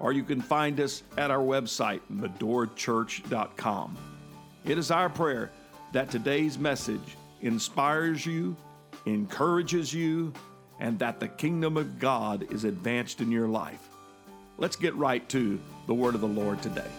or 0.00 0.12
you 0.12 0.22
can 0.22 0.40
find 0.40 0.80
us 0.80 1.02
at 1.16 1.30
our 1.30 1.42
website, 1.42 2.00
medorachurch.com. 2.12 3.96
It 4.64 4.78
is 4.78 4.90
our 4.90 5.08
prayer 5.08 5.50
that 5.92 6.10
today's 6.10 6.58
message 6.58 7.16
inspires 7.40 8.26
you, 8.26 8.56
encourages 9.06 9.94
you, 9.94 10.32
and 10.80 10.98
that 10.98 11.20
the 11.20 11.28
kingdom 11.28 11.76
of 11.76 11.98
God 11.98 12.52
is 12.52 12.64
advanced 12.64 13.20
in 13.20 13.30
your 13.30 13.48
life. 13.48 13.88
Let's 14.58 14.76
get 14.76 14.94
right 14.94 15.26
to 15.30 15.60
the 15.86 15.94
word 15.94 16.14
of 16.14 16.20
the 16.20 16.26
Lord 16.26 16.60
today. 16.62 16.90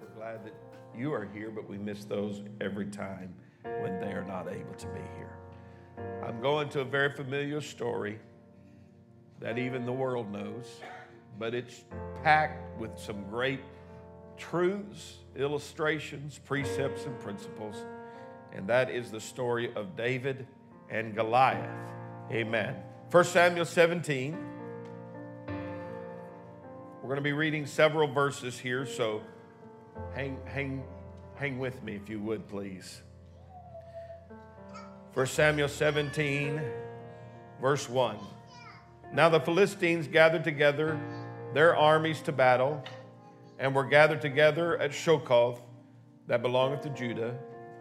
We're 0.00 0.14
glad 0.16 0.44
that 0.44 0.54
you 0.96 1.12
are 1.12 1.28
here, 1.34 1.50
but 1.50 1.68
we 1.68 1.76
miss 1.76 2.04
those 2.04 2.42
every 2.60 2.86
time 2.86 3.34
when 3.62 4.00
they 4.00 4.12
are 4.12 4.24
not 4.26 4.48
able 4.48 4.74
to 4.74 4.86
be 4.88 5.00
here. 5.16 5.36
I'm 6.24 6.40
going 6.40 6.68
to 6.70 6.80
a 6.80 6.84
very 6.84 7.12
familiar 7.12 7.60
story 7.60 8.18
that 9.40 9.58
even 9.58 9.84
the 9.84 9.92
world 9.92 10.32
knows, 10.32 10.80
but 11.38 11.54
it's 11.54 11.84
packed 12.22 12.78
with 12.78 12.98
some 12.98 13.24
great 13.28 13.60
truths, 14.36 15.18
illustrations, 15.36 16.38
precepts, 16.38 17.04
and 17.06 17.18
principles. 17.20 17.76
And 18.52 18.68
that 18.68 18.90
is 18.90 19.10
the 19.10 19.20
story 19.20 19.72
of 19.74 19.96
David 19.96 20.46
and 20.90 21.14
Goliath. 21.14 21.68
Amen. 22.30 22.76
1 23.10 23.24
Samuel 23.24 23.64
17. 23.64 24.36
We're 27.04 27.08
going 27.08 27.16
to 27.16 27.22
be 27.22 27.32
reading 27.32 27.66
several 27.66 28.08
verses 28.08 28.58
here, 28.58 28.86
so 28.86 29.22
hang, 30.14 30.38
hang, 30.46 30.82
hang 31.34 31.58
with 31.58 31.82
me 31.82 31.96
if 31.96 32.08
you 32.08 32.18
would, 32.20 32.48
please. 32.48 33.02
1 35.14 35.26
Samuel 35.26 35.68
17, 35.68 36.60
verse 37.60 37.88
1. 37.88 38.16
Now 39.12 39.28
the 39.28 39.38
Philistines 39.38 40.08
gathered 40.08 40.42
together 40.42 41.00
their 41.52 41.76
armies 41.76 42.20
to 42.22 42.32
battle, 42.32 42.82
and 43.60 43.72
were 43.72 43.84
gathered 43.84 44.20
together 44.20 44.76
at 44.78 44.90
Shokoth, 44.90 45.60
that 46.26 46.42
belongeth 46.42 46.80
to 46.80 46.88
Judah, 46.90 47.38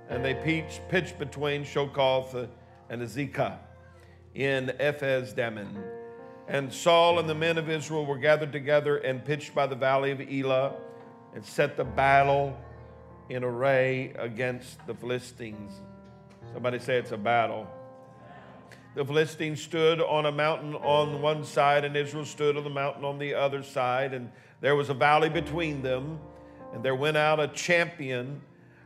and 0.10 0.24
they 0.24 0.36
pitched, 0.36 1.18
between 1.18 1.64
Shokoth 1.64 2.48
and 2.92 3.02
Azekah 3.02 3.58
in 4.36 4.72
Ephes 4.80 5.34
Dammim. 5.34 5.76
And 6.48 6.72
Saul 6.72 7.18
and 7.18 7.28
the 7.28 7.34
men 7.34 7.58
of 7.58 7.68
Israel 7.68 8.06
were 8.06 8.20
gathered 8.20 8.52
together 8.52 8.98
and 8.98 9.26
pitched 9.26 9.56
by 9.56 9.66
the 9.66 9.76
valley 9.76 10.12
of 10.12 10.22
Elah, 10.22 10.76
and 11.34 11.44
set 11.44 11.78
the 11.78 11.84
battle 11.84 12.56
in 13.30 13.44
array 13.44 14.14
against 14.20 14.86
the 14.86 14.94
Philistines. 14.94 15.82
Somebody 16.54 16.78
say 16.78 16.98
it's 16.98 17.12
a 17.12 17.18
battle. 17.18 17.68
The 18.94 19.04
Philistines 19.04 19.60
stood 19.60 20.00
on 20.00 20.28
a 20.28 20.32
mountain 20.32 20.76
on 20.76 21.20
one 21.20 21.44
side, 21.44 21.84
and 21.84 21.98
Israel 21.98 22.26
stood 22.26 22.58
on 22.58 22.64
the 22.64 22.70
mountain 22.70 23.04
on 23.04 23.18
the 23.18 23.34
other 23.34 23.64
side, 23.64 24.14
and 24.14 24.32
there 24.62 24.76
was 24.76 24.90
a 24.90 24.94
valley 24.94 25.30
between 25.30 25.82
them. 25.82 26.20
And 26.72 26.86
there 26.86 26.94
went 26.94 27.18
out 27.18 27.40
a 27.40 27.48
champion 27.48 28.42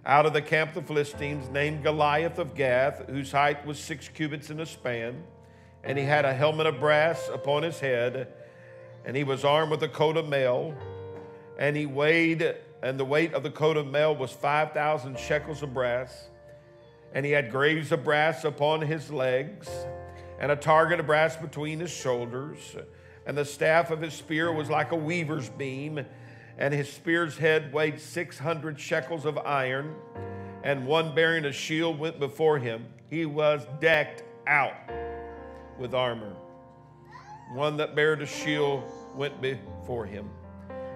out 0.05 0.25
of 0.25 0.31
the 0.31 0.41
camp 0.41 0.69
of 0.69 0.75
the 0.75 0.81
Philistines 0.87 1.49
named 1.49 1.83
Goliath 1.83 2.39
of 2.39 2.55
Gath, 2.55 3.09
whose 3.09 3.33
height 3.33 3.65
was 3.65 3.77
six 3.77 4.07
cubits 4.07 4.49
in 4.49 4.61
a 4.61 4.65
span. 4.65 5.21
And 5.83 5.97
he 5.97 6.05
had 6.05 6.23
a 6.23 6.33
helmet 6.33 6.67
of 6.67 6.79
brass 6.79 7.29
upon 7.33 7.63
his 7.63 7.81
head, 7.81 8.29
and 9.03 9.15
he 9.15 9.25
was 9.25 9.43
armed 9.43 9.71
with 9.71 9.83
a 9.83 9.89
coat 9.89 10.15
of 10.15 10.29
mail. 10.29 10.73
And 11.59 11.75
he 11.75 11.85
weighed, 11.85 12.55
and 12.81 12.97
the 12.97 13.05
weight 13.05 13.33
of 13.33 13.43
the 13.43 13.51
coat 13.51 13.75
of 13.75 13.87
mail 13.87 14.15
was 14.15 14.31
5,000 14.31 15.19
shekels 15.19 15.63
of 15.63 15.73
brass 15.73 16.29
and 17.17 17.25
he 17.25 17.31
had 17.31 17.49
greaves 17.49 17.91
of 17.91 18.03
brass 18.03 18.43
upon 18.43 18.79
his 18.79 19.09
legs, 19.09 19.67
and 20.39 20.51
a 20.51 20.55
target 20.55 20.99
of 20.99 21.07
brass 21.07 21.35
between 21.35 21.79
his 21.79 21.89
shoulders. 21.89 22.75
And 23.25 23.35
the 23.35 23.43
staff 23.43 23.89
of 23.89 24.01
his 24.01 24.13
spear 24.13 24.51
was 24.51 24.69
like 24.69 24.91
a 24.91 24.95
weaver's 24.95 25.49
beam, 25.49 26.05
and 26.59 26.71
his 26.71 26.93
spear's 26.93 27.35
head 27.35 27.73
weighed 27.73 27.99
600 27.99 28.79
shekels 28.79 29.25
of 29.25 29.35
iron, 29.39 29.95
and 30.63 30.85
one 30.85 31.15
bearing 31.15 31.45
a 31.45 31.51
shield 31.51 31.97
went 31.97 32.19
before 32.19 32.59
him. 32.59 32.85
He 33.09 33.25
was 33.25 33.65
decked 33.79 34.21
out 34.45 34.75
with 35.79 35.95
armor. 35.95 36.35
One 37.51 37.77
that 37.77 37.95
bare 37.95 38.13
a 38.13 38.27
shield 38.27 38.83
went 39.15 39.41
before 39.41 40.05
him. 40.05 40.29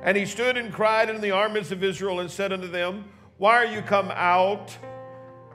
And 0.03 0.15
he 0.15 0.27
stood 0.27 0.55
and 0.55 0.71
cried 0.71 1.09
unto 1.09 1.19
the 1.19 1.31
armies 1.31 1.71
of 1.71 1.83
Israel 1.83 2.19
and 2.19 2.29
said 2.29 2.53
unto 2.53 2.67
them, 2.67 3.05
Why 3.39 3.55
are 3.55 3.65
you 3.65 3.81
come 3.81 4.11
out? 4.13 4.77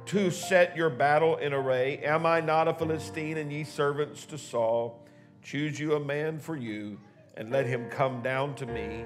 To 0.07 0.31
set 0.31 0.77
your 0.77 0.91
battle 0.91 1.37
in 1.37 1.53
array. 1.53 1.99
Am 1.99 2.25
I 2.27 2.41
not 2.41 2.69
a 2.69 2.75
Philistine, 2.75 3.39
and 3.39 3.53
ye 3.53 3.65
servants 3.65 4.25
to 4.27 4.39
Saul? 4.39 5.05
Choose 5.43 5.79
you 5.79 5.95
a 5.95 6.01
man 6.01 6.39
for 6.39 6.57
you, 6.57 6.99
and 7.37 7.51
let 7.51 7.67
him 7.67 7.89
come 7.91 8.23
down 8.23 8.55
to 8.57 8.67
me. 8.67 9.05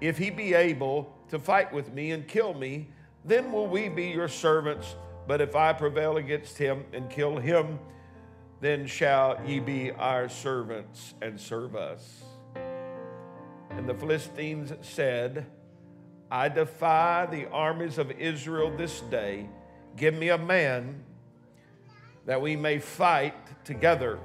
If 0.00 0.16
he 0.16 0.30
be 0.30 0.54
able 0.54 1.14
to 1.28 1.38
fight 1.38 1.72
with 1.72 1.92
me 1.92 2.12
and 2.12 2.26
kill 2.26 2.54
me, 2.54 2.88
then 3.24 3.52
will 3.52 3.66
we 3.66 3.88
be 3.88 4.06
your 4.06 4.28
servants. 4.28 4.96
But 5.26 5.42
if 5.42 5.54
I 5.54 5.74
prevail 5.74 6.16
against 6.16 6.56
him 6.56 6.84
and 6.94 7.10
kill 7.10 7.36
him, 7.36 7.78
then 8.60 8.86
shall 8.86 9.38
ye 9.46 9.60
be 9.60 9.92
our 9.92 10.28
servants 10.28 11.14
and 11.20 11.38
serve 11.38 11.76
us. 11.76 12.22
And 13.70 13.86
the 13.86 13.94
Philistines 13.94 14.72
said, 14.80 15.46
I 16.30 16.48
defy 16.48 17.26
the 17.26 17.48
armies 17.50 17.98
of 17.98 18.10
Israel 18.12 18.74
this 18.74 19.00
day 19.02 19.48
Give 19.98 20.14
me 20.14 20.28
a 20.28 20.38
man 20.38 21.02
that 22.24 22.40
we 22.40 22.54
may 22.54 22.78
fight 22.78 23.34
together. 23.64 24.20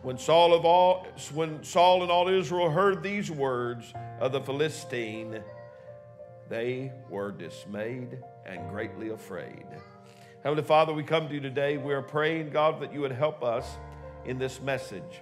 When 0.00 0.16
Saul, 0.16 0.54
of 0.54 0.64
all, 0.64 1.06
when 1.34 1.62
Saul 1.62 2.02
and 2.02 2.10
all 2.10 2.28
Israel 2.28 2.70
heard 2.70 3.02
these 3.02 3.30
words 3.30 3.92
of 4.20 4.32
the 4.32 4.40
Philistine, 4.40 5.42
they 6.48 6.92
were 7.10 7.30
dismayed 7.30 8.18
and 8.46 8.70
greatly 8.70 9.10
afraid. 9.10 9.66
Heavenly 10.42 10.64
Father, 10.64 10.94
we 10.94 11.02
come 11.02 11.28
to 11.28 11.34
you 11.34 11.40
today. 11.40 11.76
We 11.76 11.92
are 11.92 12.02
praying, 12.02 12.50
God, 12.50 12.80
that 12.80 12.94
you 12.94 13.00
would 13.00 13.12
help 13.12 13.42
us 13.42 13.68
in 14.24 14.38
this 14.38 14.62
message. 14.62 15.20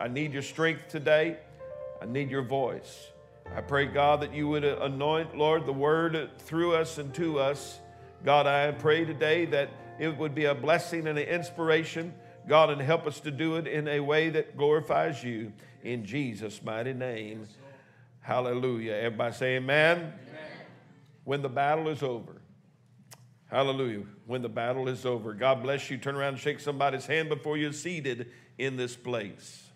I 0.00 0.08
need 0.08 0.32
your 0.32 0.42
strength 0.42 0.88
today. 0.88 1.36
I 2.00 2.06
need 2.06 2.30
your 2.30 2.42
voice. 2.42 3.10
I 3.54 3.60
pray, 3.60 3.86
God, 3.86 4.22
that 4.22 4.32
you 4.32 4.48
would 4.48 4.64
anoint, 4.64 5.36
Lord, 5.36 5.66
the 5.66 5.72
word 5.72 6.30
through 6.38 6.76
us 6.76 6.96
and 6.96 7.12
to 7.14 7.40
us. 7.40 7.80
God, 8.24 8.46
I 8.46 8.70
pray 8.70 9.04
today 9.04 9.46
that 9.46 9.70
it 9.98 10.16
would 10.16 10.34
be 10.34 10.44
a 10.44 10.54
blessing 10.54 11.08
and 11.08 11.18
an 11.18 11.26
inspiration, 11.26 12.14
God, 12.46 12.70
and 12.70 12.80
help 12.80 13.06
us 13.06 13.18
to 13.20 13.30
do 13.30 13.56
it 13.56 13.66
in 13.66 13.88
a 13.88 14.00
way 14.00 14.30
that 14.30 14.56
glorifies 14.56 15.24
you 15.24 15.52
in 15.82 16.04
Jesus' 16.04 16.62
mighty 16.62 16.92
name. 16.92 17.48
Hallelujah. 18.20 18.92
Everybody 18.92 19.34
say 19.34 19.56
amen. 19.56 19.98
amen. 19.98 20.14
When 21.24 21.42
the 21.42 21.48
battle 21.48 21.88
is 21.88 22.02
over. 22.02 22.40
Hallelujah. 23.50 24.04
When 24.26 24.40
the 24.40 24.48
battle 24.48 24.88
is 24.88 25.04
over. 25.04 25.34
God 25.34 25.62
bless 25.62 25.90
you. 25.90 25.98
Turn 25.98 26.14
around 26.14 26.34
and 26.34 26.38
shake 26.38 26.60
somebody's 26.60 27.06
hand 27.06 27.28
before 27.28 27.56
you're 27.56 27.72
seated 27.72 28.30
in 28.56 28.76
this 28.76 28.94
place. 28.94 29.71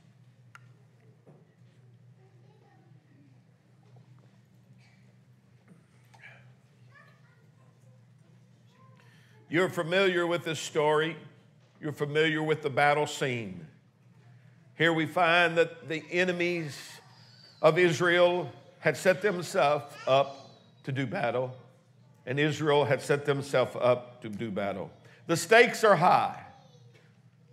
You're 9.48 9.68
familiar 9.68 10.26
with 10.26 10.44
this 10.44 10.58
story. 10.58 11.16
You're 11.80 11.92
familiar 11.92 12.42
with 12.42 12.62
the 12.62 12.70
battle 12.70 13.06
scene. 13.06 13.64
Here 14.76 14.92
we 14.92 15.06
find 15.06 15.56
that 15.56 15.88
the 15.88 16.02
enemies 16.10 16.76
of 17.62 17.78
Israel 17.78 18.50
had 18.80 18.96
set 18.96 19.22
themselves 19.22 19.94
up 20.06 20.50
to 20.82 20.90
do 20.90 21.06
battle, 21.06 21.56
and 22.26 22.40
Israel 22.40 22.84
had 22.84 23.00
set 23.00 23.24
themselves 23.24 23.76
up 23.80 24.20
to 24.22 24.28
do 24.28 24.50
battle. 24.50 24.90
The 25.28 25.36
stakes 25.36 25.84
are 25.84 25.96
high. 25.96 26.42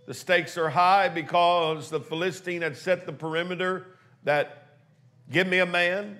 The 0.06 0.14
stakes 0.14 0.58
are 0.58 0.70
high 0.70 1.08
because 1.08 1.90
the 1.90 2.00
Philistine 2.00 2.62
had 2.62 2.76
set 2.76 3.06
the 3.06 3.12
perimeter 3.12 3.86
that 4.24 4.78
give 5.30 5.46
me 5.46 5.60
a 5.60 5.66
man, 5.66 6.18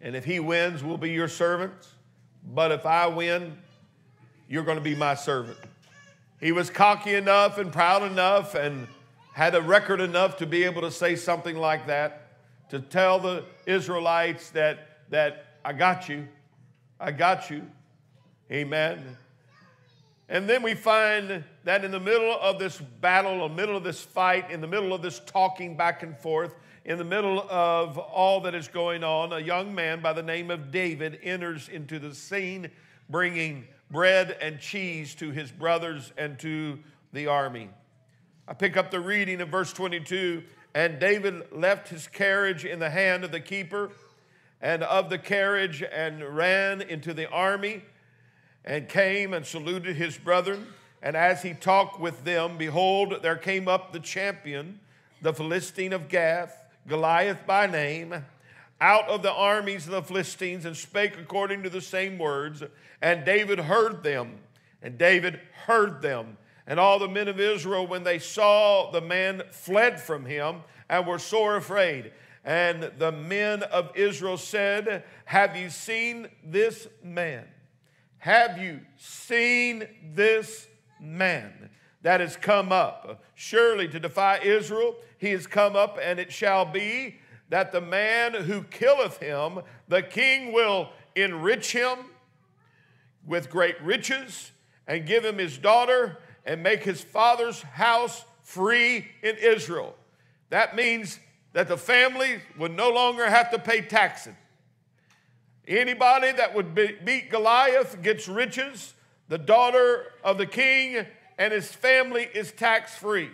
and 0.00 0.16
if 0.16 0.24
he 0.24 0.40
wins, 0.40 0.82
we'll 0.82 0.96
be 0.96 1.10
your 1.10 1.28
servants. 1.28 1.90
But 2.42 2.72
if 2.72 2.86
I 2.86 3.06
win, 3.06 3.58
you're 4.48 4.64
going 4.64 4.78
to 4.78 4.84
be 4.84 4.94
my 4.94 5.14
servant. 5.14 5.58
He 6.40 6.52
was 6.52 6.70
cocky 6.70 7.14
enough 7.14 7.58
and 7.58 7.72
proud 7.72 8.02
enough 8.02 8.54
and 8.54 8.86
had 9.32 9.54
a 9.54 9.62
record 9.62 10.00
enough 10.00 10.36
to 10.38 10.46
be 10.46 10.64
able 10.64 10.82
to 10.82 10.90
say 10.90 11.16
something 11.16 11.56
like 11.56 11.86
that 11.86 12.28
to 12.70 12.80
tell 12.80 13.18
the 13.18 13.44
Israelites 13.66 14.50
that, 14.50 15.00
that 15.10 15.58
I 15.64 15.72
got 15.72 16.08
you. 16.08 16.28
I 17.00 17.12
got 17.12 17.50
you. 17.50 17.62
Amen. 18.50 19.16
And 20.28 20.48
then 20.48 20.62
we 20.62 20.74
find 20.74 21.44
that 21.64 21.84
in 21.84 21.90
the 21.90 22.00
middle 22.00 22.38
of 22.40 22.58
this 22.58 22.78
battle, 22.78 23.32
in 23.32 23.38
the 23.40 23.48
middle 23.48 23.76
of 23.76 23.84
this 23.84 24.00
fight, 24.00 24.50
in 24.50 24.60
the 24.60 24.66
middle 24.66 24.94
of 24.94 25.02
this 25.02 25.20
talking 25.20 25.76
back 25.76 26.02
and 26.02 26.16
forth, 26.18 26.54
in 26.84 26.98
the 26.98 27.04
middle 27.04 27.46
of 27.50 27.98
all 27.98 28.40
that 28.42 28.54
is 28.54 28.68
going 28.68 29.04
on, 29.04 29.32
a 29.32 29.38
young 29.38 29.74
man 29.74 30.00
by 30.00 30.12
the 30.12 30.22
name 30.22 30.50
of 30.50 30.70
David 30.70 31.18
enters 31.22 31.68
into 31.68 31.98
the 31.98 32.14
scene 32.14 32.70
bringing 33.08 33.66
bread 33.90 34.36
and 34.40 34.58
cheese 34.58 35.14
to 35.16 35.30
his 35.30 35.50
brothers 35.50 36.12
and 36.16 36.38
to 36.40 36.78
the 37.12 37.26
army. 37.26 37.70
I 38.46 38.54
pick 38.54 38.76
up 38.76 38.90
the 38.90 39.00
reading 39.00 39.40
of 39.40 39.48
verse 39.48 39.72
22 39.72 40.42
and 40.74 40.98
David 40.98 41.52
left 41.52 41.88
his 41.88 42.08
carriage 42.08 42.64
in 42.64 42.80
the 42.80 42.90
hand 42.90 43.24
of 43.24 43.30
the 43.30 43.40
keeper 43.40 43.92
and 44.60 44.82
of 44.82 45.08
the 45.08 45.18
carriage 45.18 45.82
and 45.82 46.22
ran 46.36 46.82
into 46.82 47.14
the 47.14 47.28
army 47.30 47.82
and 48.64 48.88
came 48.88 49.32
and 49.32 49.46
saluted 49.46 49.94
his 49.96 50.18
brethren. 50.18 50.66
And 51.02 51.16
as 51.16 51.42
he 51.42 51.52
talked 51.54 52.00
with 52.00 52.24
them, 52.24 52.58
behold, 52.58 53.20
there 53.22 53.36
came 53.36 53.68
up 53.68 53.92
the 53.92 54.00
champion, 54.00 54.80
the 55.22 55.34
Philistine 55.34 55.92
of 55.92 56.08
Gath, 56.08 56.58
Goliath 56.88 57.46
by 57.46 57.66
name, 57.66 58.24
out 58.80 59.08
of 59.08 59.22
the 59.22 59.32
armies 59.32 59.86
of 59.86 59.92
the 59.92 60.02
Philistines, 60.02 60.64
and 60.64 60.76
spake 60.76 61.16
according 61.18 61.62
to 61.62 61.70
the 61.70 61.80
same 61.80 62.18
words. 62.18 62.62
And 63.00 63.24
David 63.24 63.58
heard 63.60 64.02
them, 64.02 64.38
and 64.82 64.98
David 64.98 65.40
heard 65.66 66.02
them. 66.02 66.36
And 66.66 66.80
all 66.80 66.98
the 66.98 67.08
men 67.08 67.28
of 67.28 67.38
Israel, 67.38 67.86
when 67.86 68.04
they 68.04 68.18
saw 68.18 68.90
the 68.90 69.00
man, 69.00 69.42
fled 69.50 70.00
from 70.00 70.24
him 70.24 70.62
and 70.88 71.06
were 71.06 71.18
sore 71.18 71.56
afraid. 71.56 72.12
And 72.44 72.90
the 72.98 73.12
men 73.12 73.62
of 73.62 73.90
Israel 73.96 74.36
said, 74.36 75.04
Have 75.24 75.56
you 75.56 75.70
seen 75.70 76.28
this 76.44 76.86
man? 77.02 77.44
Have 78.18 78.58
you 78.58 78.80
seen 78.96 79.86
this 80.14 80.66
man 81.00 81.70
that 82.02 82.20
has 82.20 82.36
come 82.36 82.72
up? 82.72 83.22
Surely 83.34 83.88
to 83.88 84.00
defy 84.00 84.38
Israel, 84.38 84.96
he 85.18 85.30
has 85.30 85.46
come 85.46 85.76
up, 85.76 85.98
and 86.02 86.18
it 86.18 86.32
shall 86.32 86.64
be 86.64 87.16
that 87.48 87.72
the 87.72 87.80
man 87.80 88.34
who 88.34 88.62
killeth 88.62 89.18
him, 89.18 89.60
the 89.88 90.02
king 90.02 90.52
will 90.52 90.90
enrich 91.14 91.72
him 91.72 91.98
with 93.26 93.50
great 93.50 93.80
riches 93.82 94.52
and 94.86 95.06
give 95.06 95.24
him 95.24 95.38
his 95.38 95.58
daughter 95.58 96.18
and 96.44 96.62
make 96.62 96.82
his 96.82 97.00
father's 97.00 97.62
house 97.62 98.24
free 98.42 99.08
in 99.22 99.36
Israel. 99.36 99.94
That 100.50 100.76
means 100.76 101.18
that 101.52 101.68
the 101.68 101.76
family 101.76 102.40
would 102.58 102.76
no 102.76 102.90
longer 102.90 103.28
have 103.28 103.50
to 103.52 103.58
pay 103.58 103.80
taxes. 103.80 104.34
Anybody 105.66 106.32
that 106.32 106.54
would 106.54 106.74
be, 106.74 106.96
beat 107.04 107.30
Goliath 107.30 108.02
gets 108.02 108.28
riches. 108.28 108.94
The 109.28 109.38
daughter 109.38 110.04
of 110.22 110.36
the 110.36 110.46
king 110.46 111.06
and 111.38 111.52
his 111.52 111.72
family 111.72 112.28
is 112.34 112.52
tax 112.52 112.94
free. 112.96 113.30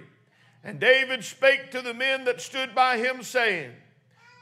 And 0.62 0.78
David 0.78 1.24
spake 1.24 1.70
to 1.72 1.80
the 1.80 1.94
men 1.94 2.24
that 2.24 2.40
stood 2.40 2.74
by 2.74 2.98
him, 2.98 3.22
saying, 3.22 3.72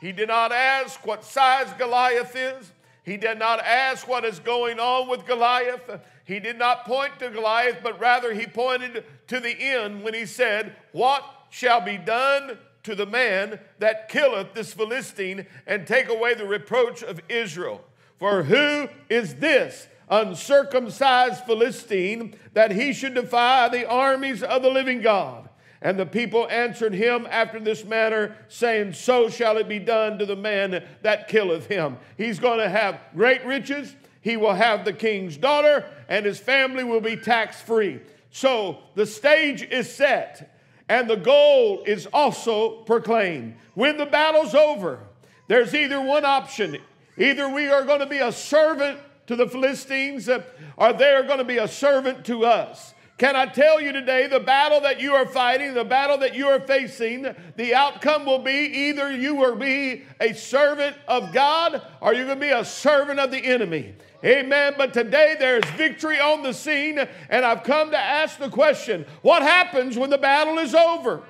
He 0.00 0.12
did 0.12 0.29
not 0.29 0.53
ask 0.53 1.05
what 1.06 1.25
size 1.25 1.73
Goliath 1.79 2.35
is. 2.37 2.73
He 3.03 3.17
did 3.17 3.39
not 3.39 3.61
ask 3.61 4.06
what 4.06 4.25
is 4.25 4.39
going 4.39 4.79
on 4.79 5.09
with 5.09 5.27
Goliath. 5.27 6.00
He 6.25 6.41
did 6.41 6.59
not 6.59 6.85
point 6.85 7.19
to 7.21 7.31
Goliath, 7.31 7.79
but 7.83 7.99
rather 7.99 8.35
he 8.35 8.47
pointed 8.47 9.05
to 9.29 9.41
the 9.41 9.56
end 9.59 10.03
when 10.03 10.15
he 10.15 10.27
said, 10.27 10.77
What 10.93 11.25
shall 11.50 11.81
be 11.81 11.97
done 11.97 12.59
to 12.89 12.95
the 12.95 13.06
man 13.06 13.61
that 13.79 14.09
killeth 14.09 14.55
this 14.55 14.73
Philistine 14.73 15.47
and 15.67 15.87
take 15.87 16.09
away 16.09 16.35
the 16.35 16.47
reproach 16.47 17.03
of 17.03 17.21
Israel. 17.29 17.85
For 18.19 18.44
who 18.44 18.89
is 19.09 19.37
this 19.37 19.89
uncircumcised 20.11 21.44
Philistine 21.44 22.35
that 22.55 22.73
he 22.73 22.93
should 22.93 23.15
defy 23.15 23.69
the 23.69 23.89
armies 23.89 24.43
of 24.43 24.62
the 24.62 24.71
living 24.71 25.03
God? 25.03 25.48
And 25.81 25.99
the 25.99 26.07
people 26.07 26.49
answered 26.51 26.93
him 26.93 27.27
after 27.31 27.61
this 27.61 27.85
manner, 27.85 28.37
saying, 28.49 28.95
So 28.95 29.29
shall 29.29 29.59
it 29.59 29.69
be 29.69 29.79
done 29.79 30.19
to 30.19 30.27
the 30.27 30.37
man 30.37 30.85
that 31.03 31.29
killeth 31.29 31.67
him. 31.67 31.99
He's 32.17 32.41
going 32.41 32.59
to 32.59 32.69
have 32.69 33.01
great 33.15 33.45
riches, 33.45 33.95
he 34.21 34.37
will 34.37 34.55
have 34.55 34.85
the 34.85 34.93
king's 34.93 35.37
daughter, 35.37 35.85
and 36.09 36.27
his 36.27 36.41
family 36.41 36.83
will 36.83 37.01
be 37.01 37.17
tax 37.17 37.61
free. 37.61 38.01
So 38.31 38.79
the 38.95 39.07
stage 39.07 39.63
is 39.63 39.93
set 39.93 40.55
and 40.89 41.09
the 41.09 41.17
goal 41.17 41.83
is 41.87 42.07
also 42.07 42.83
proclaimed. 42.83 43.57
When 43.75 43.99
the 43.99 44.07
battle's 44.07 44.55
over, 44.55 45.01
there's 45.47 45.75
either 45.75 46.01
one 46.01 46.25
option 46.25 46.79
either 47.17 47.49
we 47.49 47.67
are 47.67 47.83
going 47.83 47.99
to 47.99 48.07
be 48.07 48.19
a 48.19 48.31
servant 48.31 48.97
to 49.27 49.35
the 49.35 49.49
Philistines 49.49 50.29
or 50.77 50.93
they 50.93 51.11
are 51.11 51.25
going 51.25 51.39
to 51.39 51.45
be 51.45 51.59
a 51.59 51.67
servant 51.67 52.25
to 52.27 52.45
us. 52.45 52.95
Can 53.19 53.35
I 53.35 53.47
tell 53.47 53.81
you 53.81 53.91
today, 53.91 54.29
the 54.29 54.38
battle 54.38 54.81
that 54.82 55.00
you 55.00 55.12
are 55.12 55.26
fighting, 55.26 55.75
the 55.75 55.85
battle 55.85 56.19
that 56.19 56.37
you 56.37 56.47
are 56.47 56.61
facing, 56.61 57.26
the 57.56 57.75
outcome 57.75 58.25
will 58.25 58.38
be 58.38 58.53
either 58.53 59.11
you 59.11 59.35
will 59.35 59.56
be 59.56 60.05
a 60.20 60.32
servant 60.32 60.97
of 61.09 61.32
God 61.32 61.82
or 62.00 62.15
you're 62.15 62.26
going 62.26 62.38
to 62.38 62.47
be 62.47 62.53
a 62.53 62.65
servant 62.65 63.19
of 63.19 63.32
the 63.32 63.38
enemy. 63.44 63.97
Amen. 64.25 64.75
But 64.79 64.94
today 64.94 65.35
there's 65.37 65.65
victory 65.70 66.20
on 66.20 66.44
the 66.44 66.53
scene, 66.53 67.00
and 67.29 67.44
I've 67.44 67.65
come 67.65 67.91
to 67.91 67.99
ask 67.99 68.38
the 68.38 68.50
question 68.50 69.05
what 69.23 69.43
happens 69.43 69.99
when 69.99 70.11
the 70.11 70.19
battle 70.19 70.59
is 70.59 70.73
over? 70.73 71.23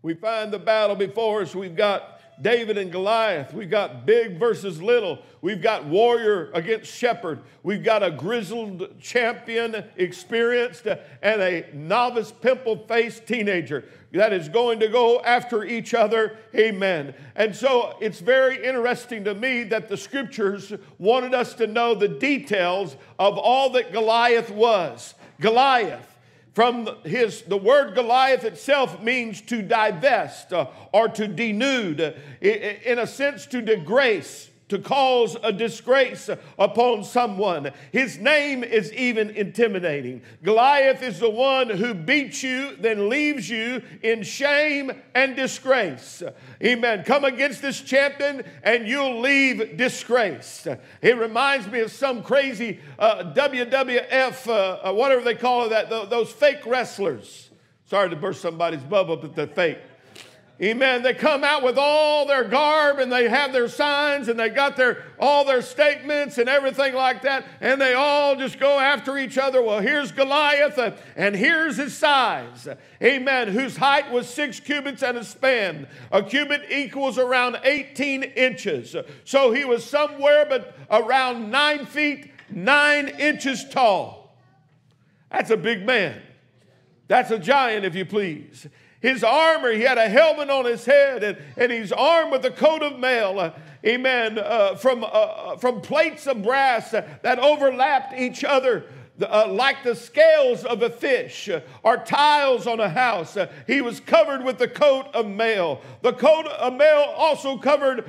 We 0.00 0.14
find 0.14 0.52
the 0.52 0.60
battle 0.60 0.94
before 0.94 1.42
us. 1.42 1.56
We've 1.56 1.74
got 1.74 2.13
David 2.40 2.78
and 2.78 2.90
Goliath. 2.90 3.52
We've 3.52 3.70
got 3.70 4.06
big 4.06 4.38
versus 4.38 4.82
little. 4.82 5.18
We've 5.40 5.62
got 5.62 5.84
warrior 5.84 6.50
against 6.52 6.92
shepherd. 6.92 7.40
We've 7.62 7.84
got 7.84 8.02
a 8.02 8.10
grizzled 8.10 9.00
champion, 9.00 9.84
experienced, 9.96 10.86
and 10.86 11.40
a 11.40 11.66
novice, 11.72 12.32
pimple 12.32 12.78
faced 12.86 13.26
teenager 13.26 13.84
that 14.12 14.32
is 14.32 14.48
going 14.48 14.80
to 14.80 14.88
go 14.88 15.20
after 15.20 15.64
each 15.64 15.92
other. 15.92 16.36
Amen. 16.54 17.14
And 17.34 17.54
so 17.54 17.96
it's 18.00 18.20
very 18.20 18.64
interesting 18.64 19.24
to 19.24 19.34
me 19.34 19.64
that 19.64 19.88
the 19.88 19.96
scriptures 19.96 20.72
wanted 20.98 21.34
us 21.34 21.54
to 21.54 21.66
know 21.66 21.94
the 21.94 22.08
details 22.08 22.96
of 23.18 23.36
all 23.38 23.70
that 23.70 23.92
Goliath 23.92 24.50
was. 24.50 25.14
Goliath 25.40 26.13
from 26.54 26.88
his 27.04 27.42
the 27.42 27.56
word 27.56 27.94
goliath 27.94 28.44
itself 28.44 29.02
means 29.02 29.40
to 29.42 29.60
divest 29.60 30.52
uh, 30.52 30.66
or 30.92 31.08
to 31.08 31.26
denude 31.26 32.16
in 32.40 32.98
a 32.98 33.06
sense 33.06 33.44
to 33.46 33.60
disgrace 33.60 34.50
to 34.74 34.80
cause 34.80 35.36
a 35.44 35.52
disgrace 35.52 36.28
upon 36.58 37.04
someone. 37.04 37.70
His 37.92 38.18
name 38.18 38.64
is 38.64 38.92
even 38.92 39.30
intimidating. 39.30 40.22
Goliath 40.42 41.00
is 41.00 41.20
the 41.20 41.30
one 41.30 41.68
who 41.70 41.94
beats 41.94 42.42
you, 42.42 42.74
then 42.76 43.08
leaves 43.08 43.48
you 43.48 43.82
in 44.02 44.24
shame 44.24 44.90
and 45.14 45.36
disgrace. 45.36 46.24
Amen. 46.62 47.04
Come 47.04 47.24
against 47.24 47.62
this 47.62 47.80
champion 47.80 48.42
and 48.64 48.88
you'll 48.88 49.20
leave 49.20 49.76
disgrace. 49.76 50.66
It 51.00 51.18
reminds 51.18 51.68
me 51.68 51.78
of 51.80 51.92
some 51.92 52.24
crazy 52.24 52.80
uh, 52.98 53.32
WWF, 53.32 54.48
uh, 54.48 54.88
uh, 54.88 54.92
whatever 54.92 55.22
they 55.22 55.36
call 55.36 55.66
it, 55.66 55.68
that, 55.68 56.10
those 56.10 56.32
fake 56.32 56.66
wrestlers. 56.66 57.50
Sorry 57.86 58.10
to 58.10 58.16
burst 58.16 58.40
somebody's 58.40 58.82
bubble, 58.82 59.16
but 59.16 59.36
they're 59.36 59.46
fake. 59.46 59.78
Amen. 60.62 61.02
They 61.02 61.14
come 61.14 61.42
out 61.42 61.64
with 61.64 61.76
all 61.76 62.26
their 62.26 62.44
garb 62.44 63.00
and 63.00 63.10
they 63.10 63.28
have 63.28 63.52
their 63.52 63.66
signs 63.66 64.28
and 64.28 64.38
they 64.38 64.48
got 64.48 64.76
their 64.76 65.02
all 65.18 65.44
their 65.44 65.62
statements 65.62 66.38
and 66.38 66.48
everything 66.48 66.94
like 66.94 67.22
that, 67.22 67.44
and 67.60 67.80
they 67.80 67.94
all 67.94 68.36
just 68.36 68.60
go 68.60 68.78
after 68.78 69.18
each 69.18 69.36
other. 69.36 69.60
Well, 69.60 69.80
here's 69.80 70.12
Goliath, 70.12 70.78
and 71.16 71.34
here's 71.34 71.76
his 71.76 71.96
size. 71.96 72.68
Amen. 73.02 73.48
Whose 73.48 73.76
height 73.76 74.12
was 74.12 74.28
six 74.28 74.60
cubits 74.60 75.02
and 75.02 75.18
a 75.18 75.24
span. 75.24 75.88
A 76.12 76.22
cubit 76.22 76.70
equals 76.70 77.18
around 77.18 77.58
18 77.64 78.22
inches. 78.22 78.94
So 79.24 79.50
he 79.50 79.64
was 79.64 79.84
somewhere 79.84 80.46
but 80.48 80.76
around 80.88 81.50
nine 81.50 81.84
feet, 81.84 82.30
nine 82.48 83.08
inches 83.08 83.68
tall. 83.68 84.36
That's 85.32 85.50
a 85.50 85.56
big 85.56 85.84
man. 85.84 86.22
That's 87.08 87.32
a 87.32 87.40
giant, 87.40 87.84
if 87.84 87.96
you 87.96 88.04
please 88.04 88.68
his 89.04 89.22
armor. 89.22 89.70
He 89.70 89.82
had 89.82 89.98
a 89.98 90.08
helmet 90.08 90.48
on 90.48 90.64
his 90.64 90.86
head, 90.86 91.22
and, 91.22 91.36
and 91.58 91.70
he's 91.70 91.92
armed 91.92 92.32
with 92.32 92.44
a 92.46 92.50
coat 92.50 92.82
of 92.82 92.98
mail. 92.98 93.38
Uh, 93.38 93.52
amen. 93.84 94.38
Uh, 94.38 94.76
from, 94.76 95.04
uh, 95.04 95.06
uh 95.06 95.56
from 95.58 95.82
plates 95.82 96.26
of 96.26 96.42
brass 96.42 96.90
that 96.90 97.38
overlapped 97.38 98.18
each 98.18 98.44
other. 98.44 98.86
Uh, 99.22 99.46
like 99.46 99.84
the 99.84 99.94
scales 99.94 100.64
of 100.64 100.82
a 100.82 100.90
fish 100.90 101.48
uh, 101.48 101.60
or 101.84 101.98
tiles 101.98 102.66
on 102.66 102.80
a 102.80 102.88
house. 102.88 103.38
He 103.64 103.80
was 103.80 104.00
covered 104.00 104.42
with 104.42 104.58
the 104.58 104.66
coat 104.66 105.06
of 105.14 105.28
mail. 105.28 105.82
The 106.02 106.14
coat 106.14 106.48
of 106.48 106.72
mail 106.72 107.14
also 107.16 107.56
covered 107.56 108.04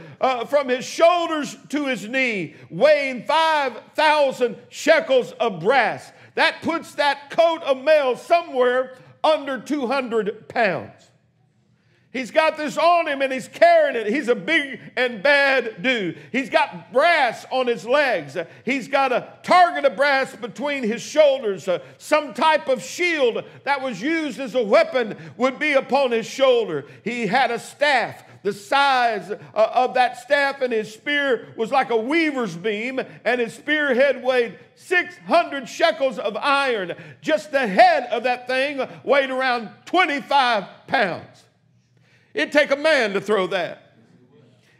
from 0.48 0.70
his 0.70 0.84
shoulders 0.84 1.58
to 1.70 1.86
his 1.86 2.10
knee, 2.10 2.56
weighing 2.72 3.24
5,000 3.26 4.58
shekels 4.70 5.34
of 5.34 5.60
brass. 5.60 6.12
That 6.34 6.64
puts 6.64 6.96
that 6.96 7.30
coat 7.30 7.62
of 7.62 7.84
mail 7.84 8.18
somewhere 8.18 8.96
under 9.26 9.60
200 9.60 10.48
pounds. 10.48 11.12
He's 12.16 12.32
got 12.32 12.56
this 12.56 12.78
on 12.78 13.10
him 13.10 13.22
and 13.22 13.34
he's 13.34 13.50
carrying 13.50 13.98
it. 13.98 14.08
He's 14.08 14.30
a 14.30 14.36
big 14.36 14.80
and 14.96 15.22
bad 15.22 15.82
dude. 15.84 16.18
He's 16.32 16.50
got 16.50 16.94
brass 16.94 17.46
on 17.52 17.68
his 17.68 17.86
legs. 17.86 18.38
He's 18.64 18.88
got 18.88 19.12
a 19.12 19.34
target 19.44 19.84
of 19.84 19.98
brass 19.98 20.34
between 20.34 20.84
his 20.84 21.02
shoulders. 21.02 21.68
Uh, 21.68 21.80
some 21.98 22.34
type 22.34 22.70
of 22.70 22.82
shield 22.82 23.44
that 23.66 23.82
was 23.82 24.02
used 24.02 24.40
as 24.40 24.56
a 24.56 24.64
weapon 24.64 25.18
would 25.36 25.60
be 25.60 25.74
upon 25.74 26.12
his 26.12 26.26
shoulder. 26.26 26.86
He 27.04 27.28
had 27.28 27.52
a 27.52 27.60
staff. 27.60 28.24
The 28.46 28.54
size 28.54 29.32
uh, 29.32 29.38
of 29.56 29.96
that 29.96 30.20
staff 30.20 30.62
and 30.62 30.72
his 30.72 30.94
spear 30.94 31.48
was 31.58 31.72
like 31.72 31.90
a 31.90 31.98
weaver's 31.98 32.56
beam, 32.56 33.02
and 33.24 33.42
his 33.42 33.56
spearhead 33.56 34.24
weighed 34.24 34.60
600 34.76 35.68
shekels 35.68 36.20
of 36.20 36.38
iron. 36.38 36.94
Just 37.24 37.52
the 37.52 37.66
head 37.66 38.08
of 38.12 38.22
that 38.22 38.46
thing 38.46 38.88
weighed 39.04 39.32
around 39.32 39.72
25 39.86 40.64
pounds. 40.86 41.44
It'd 42.36 42.52
take 42.52 42.70
a 42.70 42.76
man 42.76 43.14
to 43.14 43.20
throw 43.20 43.48
that. 43.48 43.86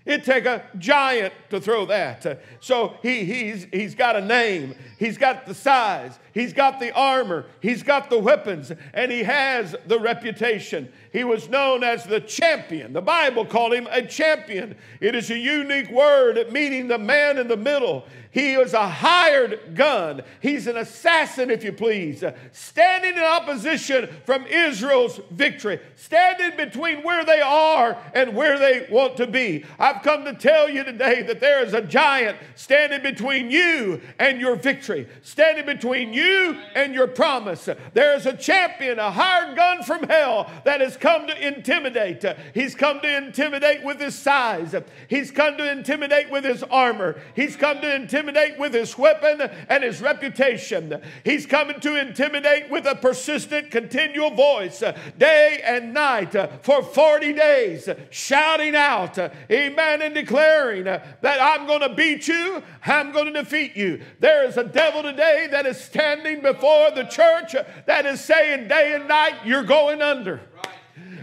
It'd 0.06 0.24
take 0.24 0.46
a 0.46 0.64
giant 0.78 1.34
to 1.50 1.60
throw 1.60 1.88
that. 1.88 2.44
So 2.60 2.98
he, 3.02 3.26
he's, 3.26 3.66
he's 3.74 3.96
got 3.96 4.16
a 4.16 4.22
name. 4.22 4.76
He's 5.00 5.18
got 5.18 5.48
the 5.48 5.56
size. 5.56 6.20
He's 6.32 6.54
got 6.54 6.80
the 6.80 6.94
armor. 6.94 7.48
He's 7.60 7.82
got 7.82 8.12
the 8.12 8.20
weapons. 8.20 8.72
And 8.94 9.12
he 9.12 9.24
has 9.24 9.76
the 9.88 10.00
reputation. 10.00 10.94
He 11.16 11.24
was 11.24 11.48
known 11.48 11.82
as 11.82 12.04
the 12.04 12.20
champion. 12.20 12.92
The 12.92 13.02
Bible 13.02 13.46
called 13.46 13.74
him 13.74 13.88
a 13.90 14.02
champion. 14.02 14.76
It 15.00 15.16
is 15.16 15.32
a 15.32 15.38
unique 15.38 15.90
word 15.90 16.52
meaning 16.52 16.90
the 16.90 16.98
man 16.98 17.38
in 17.38 17.48
the 17.48 17.56
middle. 17.56 18.06
He 18.36 18.56
is 18.56 18.74
a 18.74 18.90
hired 18.90 19.76
gun. 19.76 20.22
He's 20.42 20.68
an 20.68 20.76
assassin, 20.76 21.50
if 21.50 21.64
you 21.64 21.72
please, 21.72 22.22
standing 22.52 23.14
in 23.14 23.24
opposition 23.24 24.10
from 24.26 24.46
Israel's 24.46 25.22
victory, 25.32 25.80
standing 25.96 26.58
between 26.58 27.02
where 27.02 27.24
they 27.24 27.40
are 27.40 27.98
and 28.14 28.36
where 28.36 28.60
they 28.60 28.88
want 28.92 29.16
to 29.18 29.26
be. 29.26 29.64
I've 29.80 30.04
come 30.04 30.26
to 30.26 30.34
tell 30.34 30.70
you 30.70 30.84
today 30.84 31.22
that 31.22 31.40
there 31.40 31.64
is 31.64 31.74
a 31.74 31.82
giant 31.82 32.38
standing 32.56 33.02
between 33.02 33.50
you 33.50 34.02
and 34.20 34.42
your 34.42 34.58
victory, 34.58 35.08
standing 35.22 35.66
between 35.66 36.12
you 36.12 36.60
and 36.76 36.94
your 36.94 37.08
promise. 37.08 37.70
There 37.94 38.18
is 38.18 38.26
a 38.26 38.36
champion, 38.36 39.00
a 39.00 39.12
hired 39.12 39.56
gun 39.56 39.82
from 39.82 40.10
hell 40.10 40.52
that 40.66 40.82
is 40.82 40.98
come 41.06 41.28
to 41.28 41.48
intimidate. 41.48 42.26
He's 42.56 42.74
come 42.74 43.00
to 43.02 43.18
intimidate 43.18 43.84
with 43.84 44.00
his 44.00 44.16
size, 44.16 44.74
he's 45.08 45.30
come 45.30 45.56
to 45.58 45.72
intimidate 45.72 46.32
with 46.32 46.44
his 46.44 46.64
armor, 46.64 47.22
he's 47.36 47.56
come 47.56 47.80
to 47.82 47.96
intimidate 47.96 48.58
with 48.58 48.74
his 48.74 48.98
weapon 48.98 49.48
and 49.70 49.84
his 49.84 50.02
reputation. 50.02 51.00
He's 51.24 51.46
coming 51.46 51.80
to 51.82 51.96
intimidate 51.96 52.72
with 52.72 52.88
a 52.88 52.96
persistent, 52.96 53.70
continual 53.70 54.32
voice, 54.32 54.82
day 55.16 55.62
and 55.64 55.94
night, 55.94 56.36
for 56.64 56.82
40 56.82 57.34
days, 57.34 57.88
shouting 58.10 58.76
out, 58.76 59.20
amen, 59.52 60.02
and 60.02 60.16
declaring 60.16 60.86
that 60.86 61.22
I'm 61.24 61.68
going 61.68 61.82
to 61.82 61.94
beat 61.94 62.28
you, 62.28 62.64
I'm 62.84 63.12
going 63.12 63.32
to 63.32 63.44
defeat 63.44 63.76
you. 63.76 64.02
There 64.20 64.44
is 64.44 64.58
a 64.58 64.64
devil 64.64 65.04
today 65.04 65.50
that 65.52 65.68
is 65.68 65.80
standing 65.80 66.42
before 66.42 66.90
the 66.90 67.04
church 67.04 67.56
that 67.86 68.08
is 68.08 68.22
saying, 68.22 68.70
day 68.70 68.96
and 68.96 69.08
night, 69.08 69.46
you're 69.46 69.62
going 69.62 70.02
under. 70.02 70.42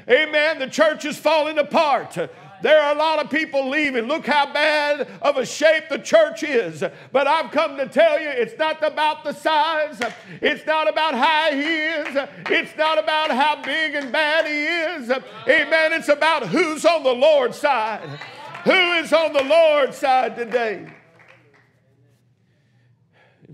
Amen. 0.08 0.58
The 0.58 0.68
church 0.68 1.04
is 1.04 1.18
falling 1.18 1.58
apart. 1.58 2.16
There 2.62 2.80
are 2.80 2.94
a 2.94 2.98
lot 2.98 3.18
of 3.18 3.28
people 3.28 3.68
leaving. 3.68 4.04
Look 4.04 4.26
how 4.26 4.52
bad 4.52 5.08
of 5.20 5.36
a 5.36 5.44
shape 5.44 5.88
the 5.88 5.98
church 5.98 6.44
is. 6.44 6.84
But 7.10 7.26
I've 7.26 7.50
come 7.50 7.76
to 7.76 7.86
tell 7.86 8.20
you 8.20 8.28
it's 8.28 8.56
not 8.56 8.82
about 8.84 9.24
the 9.24 9.32
size, 9.32 10.00
it's 10.40 10.64
not 10.64 10.88
about 10.88 11.14
how 11.14 11.50
he 11.50 11.62
is, 11.62 12.28
it's 12.50 12.76
not 12.76 12.98
about 12.98 13.30
how 13.32 13.60
big 13.62 13.96
and 13.96 14.12
bad 14.12 14.46
he 14.46 15.02
is. 15.02 15.10
Amen. 15.10 15.92
It's 15.92 16.08
about 16.08 16.46
who's 16.46 16.84
on 16.84 17.02
the 17.02 17.14
Lord's 17.14 17.58
side. 17.58 18.08
Who 18.64 18.92
is 18.92 19.12
on 19.12 19.32
the 19.32 19.42
Lord's 19.42 19.96
side 19.96 20.36
today? 20.36 20.86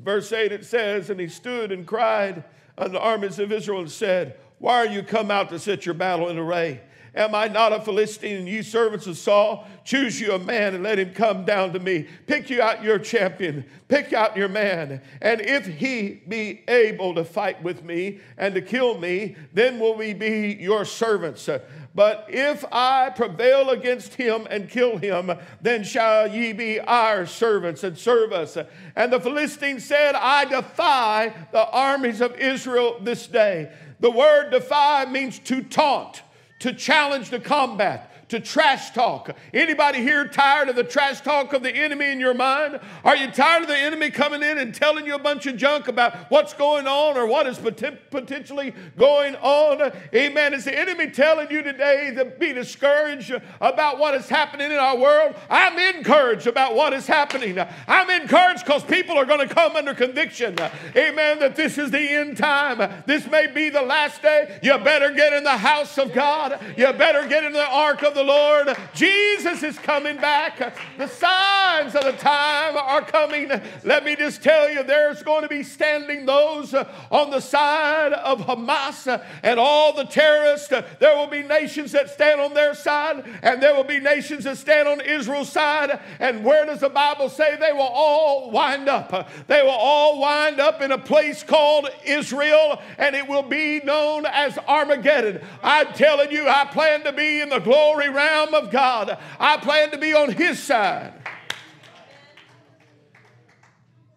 verse 0.08 0.32
8 0.32 0.52
it 0.52 0.64
says, 0.64 1.10
And 1.10 1.20
he 1.20 1.28
stood 1.28 1.70
and 1.70 1.86
cried 1.86 2.44
unto 2.76 2.92
the 2.92 3.00
armies 3.00 3.38
of 3.38 3.52
Israel 3.52 3.80
and 3.80 3.90
said, 3.90 4.38
Why 4.58 4.76
are 4.76 4.86
you 4.86 5.02
come 5.02 5.30
out 5.30 5.50
to 5.50 5.58
set 5.58 5.86
your 5.86 5.94
battle 5.94 6.28
in 6.28 6.38
array? 6.38 6.80
Am 7.14 7.34
I 7.34 7.48
not 7.48 7.72
a 7.72 7.80
Philistine? 7.80 8.36
And 8.36 8.48
you 8.48 8.62
servants 8.62 9.06
of 9.06 9.16
Saul, 9.16 9.66
choose 9.82 10.20
you 10.20 10.32
a 10.32 10.38
man 10.38 10.74
and 10.74 10.84
let 10.84 10.98
him 10.98 11.12
come 11.14 11.44
down 11.44 11.72
to 11.72 11.80
me. 11.80 12.06
Pick 12.26 12.50
you 12.50 12.60
out 12.60 12.82
your 12.82 12.98
champion, 12.98 13.64
pick 13.88 14.12
out 14.12 14.36
your 14.36 14.48
man. 14.48 15.00
And 15.20 15.40
if 15.40 15.66
he 15.66 16.22
be 16.28 16.62
able 16.68 17.14
to 17.14 17.24
fight 17.24 17.62
with 17.62 17.82
me 17.82 18.20
and 18.36 18.54
to 18.54 18.60
kill 18.60 18.98
me, 18.98 19.36
then 19.52 19.80
will 19.80 19.96
we 19.96 20.12
be 20.12 20.56
your 20.60 20.84
servants. 20.84 21.48
But 21.94 22.26
if 22.28 22.64
I 22.70 23.10
prevail 23.10 23.70
against 23.70 24.14
him 24.14 24.46
and 24.50 24.68
kill 24.68 24.98
him, 24.98 25.32
then 25.60 25.82
shall 25.82 26.28
ye 26.28 26.52
be 26.52 26.78
our 26.78 27.26
servants 27.26 27.82
and 27.82 27.98
serve 27.98 28.32
us. 28.32 28.56
And 28.94 29.12
the 29.12 29.18
Philistine 29.18 29.80
said, 29.80 30.14
I 30.14 30.44
defy 30.44 31.32
the 31.50 31.66
armies 31.68 32.20
of 32.20 32.36
Israel 32.36 32.98
this 33.00 33.26
day. 33.26 33.72
The 34.00 34.10
word 34.10 34.50
defy 34.50 35.04
means 35.06 35.38
to 35.40 35.62
taunt 35.62 36.22
to 36.60 36.72
challenge 36.72 37.30
the 37.30 37.40
combat 37.40 38.12
to 38.28 38.40
trash 38.40 38.90
talk. 38.90 39.34
Anybody 39.54 40.00
here 40.02 40.26
tired 40.26 40.68
of 40.68 40.76
the 40.76 40.84
trash 40.84 41.20
talk 41.22 41.52
of 41.52 41.62
the 41.62 41.74
enemy 41.74 42.10
in 42.10 42.20
your 42.20 42.34
mind? 42.34 42.78
Are 43.04 43.16
you 43.16 43.30
tired 43.30 43.62
of 43.62 43.68
the 43.68 43.78
enemy 43.78 44.10
coming 44.10 44.42
in 44.42 44.58
and 44.58 44.74
telling 44.74 45.06
you 45.06 45.14
a 45.14 45.18
bunch 45.18 45.46
of 45.46 45.56
junk 45.56 45.88
about 45.88 46.30
what's 46.30 46.52
going 46.52 46.86
on 46.86 47.16
or 47.16 47.26
what 47.26 47.46
is 47.46 47.58
potentially 47.58 48.74
going 48.96 49.34
on? 49.36 49.92
Amen. 50.14 50.54
Is 50.54 50.64
the 50.64 50.78
enemy 50.78 51.10
telling 51.10 51.50
you 51.50 51.62
today 51.62 52.12
to 52.16 52.26
be 52.26 52.52
discouraged 52.52 53.34
about 53.60 53.98
what 53.98 54.14
is 54.14 54.28
happening 54.28 54.70
in 54.70 54.76
our 54.76 54.96
world? 54.96 55.34
I'm 55.48 55.78
encouraged 55.96 56.46
about 56.46 56.74
what 56.74 56.92
is 56.92 57.06
happening. 57.06 57.58
I'm 57.86 58.10
encouraged 58.10 58.64
because 58.64 58.84
people 58.84 59.16
are 59.16 59.24
going 59.24 59.46
to 59.46 59.54
come 59.54 59.74
under 59.76 59.94
conviction. 59.94 60.56
Amen. 60.94 61.38
That 61.38 61.56
this 61.56 61.78
is 61.78 61.90
the 61.90 61.98
end 61.98 62.36
time. 62.36 63.02
This 63.06 63.26
may 63.30 63.46
be 63.46 63.70
the 63.70 63.82
last 63.82 64.20
day. 64.20 64.58
You 64.62 64.76
better 64.78 65.12
get 65.14 65.32
in 65.32 65.44
the 65.44 65.56
house 65.56 65.96
of 65.96 66.12
God. 66.12 66.60
You 66.76 66.92
better 66.92 67.26
get 67.26 67.44
in 67.44 67.52
the 67.52 67.66
ark 67.66 68.02
of 68.02 68.17
the 68.18 68.24
Lord. 68.24 68.76
Jesus 68.94 69.62
is 69.62 69.78
coming 69.78 70.16
back. 70.16 70.76
The 70.98 71.06
signs 71.06 71.94
of 71.94 72.04
the 72.04 72.12
time 72.12 72.76
are 72.76 73.02
coming. 73.02 73.48
Let 73.84 74.04
me 74.04 74.16
just 74.16 74.42
tell 74.42 74.68
you, 74.68 74.82
there's 74.82 75.22
going 75.22 75.42
to 75.42 75.48
be 75.48 75.62
standing 75.62 76.26
those 76.26 76.74
on 76.74 77.30
the 77.30 77.40
side 77.40 78.12
of 78.12 78.40
Hamas 78.40 79.22
and 79.42 79.60
all 79.60 79.92
the 79.92 80.04
terrorists. 80.04 80.68
There 80.68 81.16
will 81.16 81.28
be 81.28 81.42
nations 81.42 81.92
that 81.92 82.10
stand 82.10 82.40
on 82.40 82.54
their 82.54 82.74
side, 82.74 83.24
and 83.42 83.62
there 83.62 83.74
will 83.74 83.84
be 83.84 84.00
nations 84.00 84.44
that 84.44 84.58
stand 84.58 84.88
on 84.88 85.00
Israel's 85.00 85.52
side. 85.52 86.00
And 86.18 86.44
where 86.44 86.66
does 86.66 86.80
the 86.80 86.88
Bible 86.88 87.28
say 87.28 87.56
they 87.56 87.72
will 87.72 87.82
all 87.82 88.50
wind 88.50 88.88
up? 88.88 89.30
They 89.46 89.62
will 89.62 89.70
all 89.70 90.20
wind 90.20 90.58
up 90.58 90.82
in 90.82 90.90
a 90.90 90.98
place 90.98 91.44
called 91.44 91.88
Israel, 92.04 92.82
and 92.98 93.14
it 93.14 93.28
will 93.28 93.44
be 93.44 93.80
known 93.84 94.26
as 94.26 94.58
Armageddon. 94.66 95.40
I'm 95.62 95.92
telling 95.92 96.32
you, 96.32 96.48
I 96.48 96.64
plan 96.64 97.04
to 97.04 97.12
be 97.12 97.40
in 97.40 97.48
the 97.48 97.60
glory 97.60 98.07
realm 98.08 98.54
of 98.54 98.70
God. 98.70 99.18
I 99.38 99.56
plan 99.58 99.90
to 99.92 99.98
be 99.98 100.12
on 100.14 100.32
His 100.32 100.62
side. 100.62 101.14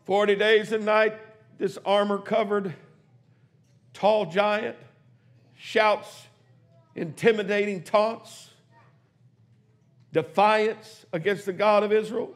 40 0.05 0.35
days 0.35 0.71
and 0.71 0.85
night, 0.85 1.15
this 1.57 1.77
armor 1.85 2.17
covered, 2.17 2.73
tall 3.93 4.25
giant 4.25 4.75
shouts 5.55 6.27
intimidating 6.95 7.83
taunts, 7.83 8.49
defiance 10.11 11.05
against 11.13 11.45
the 11.45 11.53
God 11.53 11.83
of 11.83 11.91
Israel. 11.91 12.33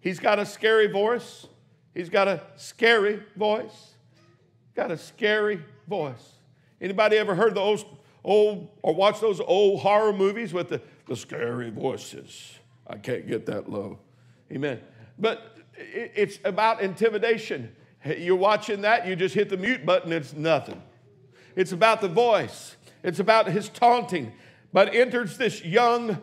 He's 0.00 0.20
got 0.20 0.38
a 0.38 0.46
scary 0.46 0.86
voice. 0.86 1.46
He's 1.94 2.08
got 2.08 2.28
a 2.28 2.40
scary 2.56 3.22
voice. 3.36 3.94
Got 4.74 4.90
a 4.90 4.96
scary 4.96 5.60
voice. 5.88 6.34
Anybody 6.80 7.16
ever 7.16 7.34
heard 7.34 7.54
the 7.54 7.60
old 7.60 7.84
Oh, 8.28 8.32
old 8.32 8.68
or 8.82 8.94
watch 8.94 9.20
those 9.20 9.40
old 9.40 9.80
horror 9.80 10.12
movies 10.12 10.52
with 10.52 10.68
the, 10.68 10.82
the 11.06 11.16
scary 11.16 11.70
voices. 11.70 12.58
I 12.86 12.96
can't 12.96 13.26
get 13.26 13.46
that 13.46 13.70
low. 13.70 13.98
Amen. 14.52 14.80
But 15.18 15.56
it's 15.74 16.38
about 16.44 16.82
intimidation. 16.82 17.74
You're 18.04 18.36
watching 18.36 18.82
that, 18.82 19.06
you 19.06 19.16
just 19.16 19.34
hit 19.34 19.48
the 19.48 19.56
mute 19.56 19.84
button, 19.84 20.12
it's 20.12 20.34
nothing. 20.34 20.80
It's 21.56 21.72
about 21.72 22.00
the 22.00 22.08
voice, 22.08 22.76
it's 23.02 23.18
about 23.18 23.48
his 23.48 23.70
taunting. 23.70 24.32
But 24.72 24.94
enters 24.94 25.38
this 25.38 25.64
young, 25.64 26.18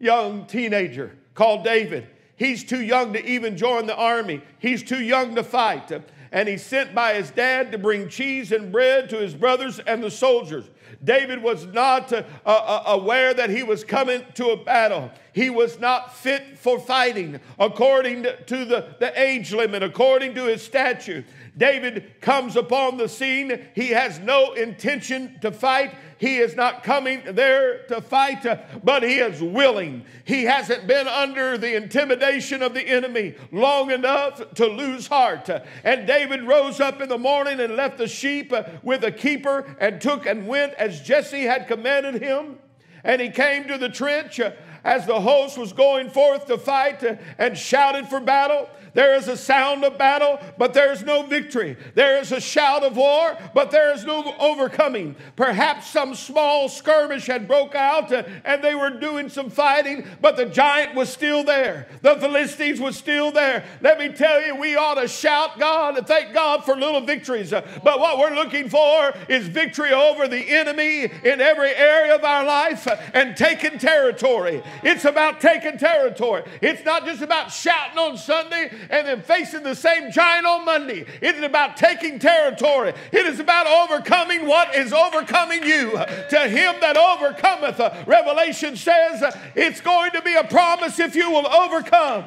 young 0.00 0.46
teenager 0.46 1.16
called 1.34 1.62
David. 1.62 2.06
He's 2.36 2.64
too 2.64 2.80
young 2.80 3.12
to 3.12 3.24
even 3.24 3.56
join 3.56 3.86
the 3.86 3.96
army, 3.96 4.40
he's 4.58 4.82
too 4.82 5.02
young 5.02 5.34
to 5.34 5.44
fight. 5.44 5.92
And 6.34 6.48
he 6.48 6.56
sent 6.56 6.96
by 6.96 7.14
his 7.14 7.30
dad 7.30 7.70
to 7.70 7.78
bring 7.78 8.08
cheese 8.08 8.50
and 8.50 8.72
bread 8.72 9.08
to 9.10 9.18
his 9.18 9.34
brothers 9.34 9.78
and 9.78 10.02
the 10.02 10.10
soldiers. 10.10 10.64
David 11.04 11.40
was 11.40 11.66
not 11.66 12.12
uh, 12.12 12.24
uh, 12.44 12.82
aware 12.86 13.32
that 13.32 13.50
he 13.50 13.62
was 13.62 13.84
coming 13.84 14.20
to 14.34 14.48
a 14.48 14.56
battle. 14.56 15.12
He 15.34 15.50
was 15.50 15.80
not 15.80 16.14
fit 16.16 16.58
for 16.58 16.78
fighting 16.78 17.40
according 17.58 18.22
to 18.22 18.64
the, 18.64 18.94
the 19.00 19.20
age 19.20 19.52
limit, 19.52 19.82
according 19.82 20.36
to 20.36 20.44
his 20.44 20.62
statute. 20.62 21.24
David 21.58 22.20
comes 22.20 22.54
upon 22.54 22.98
the 22.98 23.08
scene. 23.08 23.66
He 23.74 23.88
has 23.90 24.20
no 24.20 24.52
intention 24.52 25.38
to 25.40 25.50
fight. 25.50 25.92
He 26.18 26.36
is 26.36 26.54
not 26.54 26.84
coming 26.84 27.22
there 27.26 27.82
to 27.88 28.00
fight, 28.00 28.46
but 28.84 29.02
he 29.02 29.16
is 29.16 29.42
willing. 29.42 30.04
He 30.24 30.44
hasn't 30.44 30.86
been 30.86 31.08
under 31.08 31.58
the 31.58 31.76
intimidation 31.76 32.62
of 32.62 32.72
the 32.72 32.86
enemy 32.86 33.34
long 33.50 33.90
enough 33.90 34.54
to 34.54 34.66
lose 34.66 35.08
heart. 35.08 35.50
And 35.82 36.06
David 36.06 36.44
rose 36.44 36.78
up 36.78 37.00
in 37.00 37.08
the 37.08 37.18
morning 37.18 37.58
and 37.58 37.74
left 37.74 37.98
the 37.98 38.08
sheep 38.08 38.52
with 38.84 39.02
a 39.02 39.12
keeper 39.12 39.76
and 39.80 40.00
took 40.00 40.26
and 40.26 40.46
went 40.46 40.74
as 40.74 41.00
Jesse 41.00 41.42
had 41.42 41.66
commanded 41.66 42.22
him. 42.22 42.58
And 43.02 43.20
he 43.20 43.28
came 43.28 43.68
to 43.68 43.76
the 43.76 43.90
trench 43.90 44.40
as 44.84 45.06
the 45.06 45.20
host 45.20 45.56
was 45.56 45.72
going 45.72 46.10
forth 46.10 46.46
to 46.46 46.58
fight 46.58 47.02
and 47.38 47.56
shouted 47.56 48.06
for 48.06 48.20
battle. 48.20 48.68
There 48.94 49.16
is 49.16 49.28
a 49.28 49.36
sound 49.36 49.84
of 49.84 49.98
battle, 49.98 50.38
but 50.56 50.72
there 50.72 50.92
is 50.92 51.02
no 51.02 51.24
victory. 51.24 51.76
There 51.94 52.18
is 52.20 52.32
a 52.32 52.40
shout 52.40 52.84
of 52.84 52.96
war, 52.96 53.36
but 53.52 53.70
there 53.70 53.92
is 53.92 54.04
no 54.04 54.34
overcoming. 54.38 55.16
Perhaps 55.36 55.90
some 55.90 56.14
small 56.14 56.68
skirmish 56.68 57.26
had 57.26 57.48
broke 57.48 57.74
out 57.74 58.12
and 58.12 58.62
they 58.62 58.74
were 58.74 58.90
doing 58.90 59.28
some 59.28 59.50
fighting, 59.50 60.06
but 60.20 60.36
the 60.36 60.46
giant 60.46 60.94
was 60.94 61.08
still 61.08 61.42
there. 61.42 61.88
The 62.02 62.16
Philistines 62.16 62.80
was 62.80 62.96
still 62.96 63.32
there. 63.32 63.64
Let 63.80 63.98
me 63.98 64.10
tell 64.10 64.44
you, 64.44 64.54
we 64.56 64.76
ought 64.76 64.94
to 64.94 65.08
shout 65.08 65.58
God 65.58 65.98
and 65.98 66.06
thank 66.06 66.32
God 66.32 66.64
for 66.64 66.76
little 66.76 67.00
victories. 67.00 67.50
But 67.50 68.00
what 68.00 68.18
we're 68.18 68.34
looking 68.34 68.68
for 68.68 69.12
is 69.28 69.48
victory 69.48 69.92
over 69.92 70.28
the 70.28 70.50
enemy 70.50 71.10
in 71.24 71.40
every 71.40 71.74
area 71.74 72.14
of 72.14 72.24
our 72.24 72.44
life 72.44 72.86
and 73.12 73.36
taking 73.36 73.78
territory. 73.78 74.62
It's 74.82 75.04
about 75.04 75.40
taking 75.40 75.78
territory. 75.78 76.44
It's 76.62 76.84
not 76.84 77.04
just 77.04 77.22
about 77.22 77.50
shouting 77.50 77.98
on 77.98 78.16
Sunday 78.16 78.70
and 78.90 79.06
then 79.06 79.22
facing 79.22 79.62
the 79.62 79.74
same 79.74 80.10
giant 80.10 80.46
on 80.46 80.64
Monday. 80.64 81.06
It 81.20 81.36
is 81.36 81.42
about 81.42 81.76
taking 81.76 82.18
territory. 82.18 82.92
It 83.12 83.26
is 83.26 83.40
about 83.40 83.66
overcoming 83.66 84.46
what 84.46 84.74
is 84.74 84.92
overcoming 84.92 85.62
you. 85.62 85.92
To 85.92 86.48
him 86.48 86.76
that 86.80 86.96
overcometh, 86.96 87.80
uh, 87.80 88.04
Revelation 88.06 88.76
says 88.76 89.22
uh, 89.22 89.38
it's 89.54 89.80
going 89.80 90.12
to 90.12 90.22
be 90.22 90.34
a 90.34 90.44
promise 90.44 90.98
if 90.98 91.14
you 91.14 91.30
will 91.30 91.46
overcome. 91.46 92.24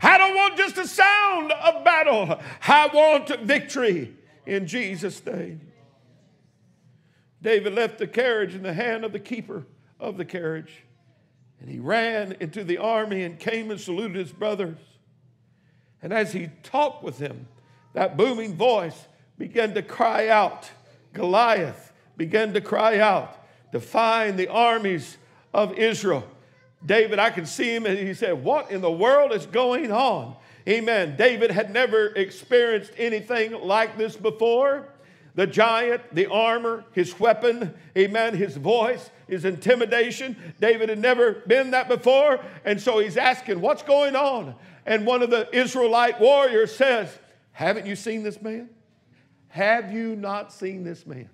I 0.00 0.16
don't 0.16 0.34
want 0.34 0.56
just 0.56 0.78
a 0.78 0.86
sound 0.86 1.52
of 1.52 1.84
battle. 1.84 2.40
I 2.66 2.88
want 2.92 3.40
victory 3.40 4.14
in 4.46 4.66
Jesus' 4.66 5.24
name. 5.24 5.60
David 7.40 7.74
left 7.74 7.98
the 7.98 8.06
carriage 8.06 8.54
in 8.54 8.62
the 8.62 8.72
hand 8.72 9.04
of 9.04 9.12
the 9.12 9.20
keeper 9.20 9.66
of 10.00 10.16
the 10.16 10.24
carriage, 10.24 10.84
and 11.60 11.68
he 11.68 11.78
ran 11.78 12.36
into 12.40 12.64
the 12.64 12.78
army 12.78 13.22
and 13.22 13.38
came 13.38 13.70
and 13.70 13.80
saluted 13.80 14.16
his 14.16 14.32
brothers. 14.32 14.78
And 16.02 16.12
as 16.12 16.32
he 16.32 16.50
talked 16.62 17.02
with 17.02 17.18
him, 17.18 17.46
that 17.94 18.16
booming 18.16 18.54
voice 18.54 19.06
began 19.38 19.74
to 19.74 19.82
cry 19.82 20.28
out. 20.28 20.70
Goliath 21.12 21.92
began 22.16 22.52
to 22.54 22.60
cry 22.60 22.98
out, 22.98 23.36
defying 23.72 24.36
the 24.36 24.48
armies 24.48 25.16
of 25.54 25.72
Israel. 25.74 26.24
David, 26.84 27.18
I 27.18 27.30
can 27.30 27.46
see 27.46 27.74
him, 27.74 27.86
and 27.86 27.98
he 27.98 28.14
said, 28.14 28.44
What 28.44 28.70
in 28.70 28.80
the 28.80 28.90
world 28.90 29.32
is 29.32 29.46
going 29.46 29.90
on? 29.90 30.36
Amen. 30.68 31.16
David 31.16 31.50
had 31.50 31.72
never 31.72 32.08
experienced 32.08 32.92
anything 32.98 33.52
like 33.52 33.96
this 33.96 34.16
before. 34.16 34.88
The 35.34 35.46
giant, 35.46 36.02
the 36.14 36.26
armor, 36.26 36.84
his 36.92 37.18
weapon, 37.18 37.72
amen, 37.96 38.34
his 38.34 38.56
voice, 38.56 39.10
his 39.28 39.44
intimidation. 39.44 40.36
David 40.60 40.88
had 40.88 40.98
never 40.98 41.44
been 41.46 41.70
that 41.70 41.88
before. 41.88 42.40
And 42.64 42.80
so 42.80 42.98
he's 42.98 43.16
asking, 43.16 43.60
What's 43.60 43.82
going 43.82 44.14
on? 44.14 44.54
And 44.88 45.04
one 45.04 45.22
of 45.22 45.28
the 45.28 45.54
Israelite 45.54 46.18
warriors 46.18 46.74
says, 46.74 47.10
Haven't 47.52 47.84
you 47.84 47.94
seen 47.94 48.22
this 48.22 48.40
man? 48.40 48.70
Have 49.48 49.92
you 49.92 50.16
not 50.16 50.50
seen 50.50 50.82
this 50.82 51.06
man? 51.06 51.28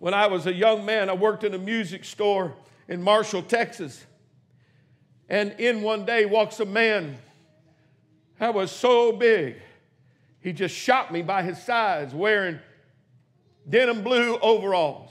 When 0.00 0.12
I 0.12 0.26
was 0.26 0.48
a 0.48 0.52
young 0.52 0.84
man, 0.84 1.08
I 1.08 1.12
worked 1.12 1.44
in 1.44 1.54
a 1.54 1.58
music 1.58 2.04
store 2.04 2.56
in 2.88 3.00
Marshall, 3.00 3.42
Texas. 3.42 4.04
And 5.28 5.52
in 5.60 5.82
one 5.82 6.04
day 6.04 6.26
walks 6.26 6.58
a 6.58 6.66
man 6.66 7.16
that 8.40 8.52
was 8.52 8.72
so 8.72 9.12
big, 9.12 9.54
he 10.40 10.52
just 10.52 10.74
shot 10.74 11.12
me 11.12 11.22
by 11.22 11.44
his 11.44 11.62
sides 11.62 12.12
wearing 12.12 12.58
denim 13.68 14.02
blue 14.02 14.36
overalls. 14.38 15.10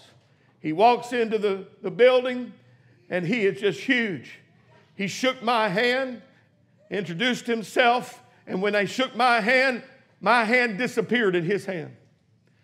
He 0.60 0.74
walks 0.74 1.14
into 1.14 1.38
the, 1.38 1.66
the 1.82 1.92
building 1.92 2.52
and 3.10 3.26
he 3.26 3.46
is 3.46 3.62
just 3.62 3.80
huge. 3.80 4.40
He 4.96 5.08
shook 5.08 5.44
my 5.44 5.70
hand, 5.70 6.22
introduced 6.90 7.48
himself, 7.48 8.22
and 8.48 8.62
when 8.62 8.74
they 8.74 8.86
shook 8.86 9.16
my 9.16 9.42
hand, 9.42 9.84
my 10.22 10.44
hand 10.44 10.78
disappeared 10.78 11.36
in 11.36 11.44
his 11.44 11.66
hand. 11.66 11.96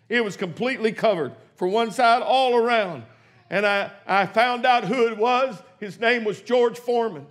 It 0.08 0.24
was 0.24 0.36
completely 0.36 0.92
covered 0.92 1.34
from 1.56 1.72
one 1.72 1.90
side 1.90 2.22
all 2.22 2.56
around. 2.56 3.04
And 3.50 3.66
I, 3.66 3.90
I 4.06 4.26
found 4.26 4.64
out 4.64 4.84
who 4.84 5.08
it 5.08 5.16
was. 5.16 5.62
His 5.78 6.00
name 6.00 6.24
was 6.24 6.40
George 6.40 6.78
Foreman. 6.78 7.26